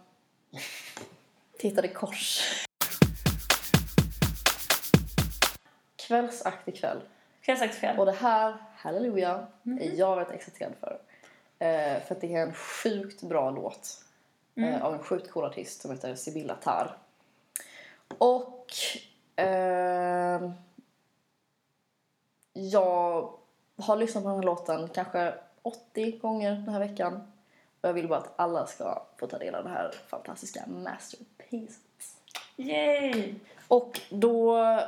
Tittade 1.58 1.88
kors. 1.88 2.42
Kvällsaktig 6.08 6.76
kväll. 6.76 7.00
Kvällsakt 7.40 7.80
kväll. 7.80 7.98
Och 7.98 8.06
det 8.06 8.12
här, 8.12 8.56
halleluja, 8.76 9.46
är 9.80 9.98
jag 9.98 10.16
väldigt 10.16 10.34
exalterad 10.34 10.72
för. 10.80 10.98
Eh, 11.58 12.02
för 12.02 12.14
att 12.14 12.20
det 12.20 12.34
är 12.34 12.42
en 12.42 12.54
sjukt 12.54 13.22
bra 13.22 13.50
låt. 13.50 14.04
Eh, 14.56 14.84
av 14.84 14.94
en 14.94 15.02
sjukt 15.02 15.30
cool 15.30 15.44
artist 15.44 15.82
som 15.82 15.90
heter 15.90 16.14
Sibylla 16.14 16.54
Tar. 16.54 16.96
Och... 18.18 18.66
ehm, 19.36 20.52
jag 22.54 23.30
har 23.76 23.96
lyssnat 23.96 24.24
på 24.24 24.28
den 24.30 24.38
här 24.38 24.44
låten 24.44 24.88
kanske 24.88 25.34
80 25.62 26.18
gånger 26.18 26.50
den 26.50 26.68
här 26.68 26.78
veckan. 26.80 27.14
Och 27.80 27.88
jag 27.88 27.92
vill 27.94 28.08
bara 28.08 28.18
att 28.18 28.32
alla 28.36 28.66
ska 28.66 29.02
få 29.16 29.26
ta 29.26 29.38
del 29.38 29.54
av 29.54 29.64
det 29.64 29.70
här 29.70 29.94
fantastiska 30.08 30.66
masterpiece. 30.66 31.78
Yay! 32.56 33.34
Och 33.68 34.00
då 34.10 34.58
eh, 34.58 34.80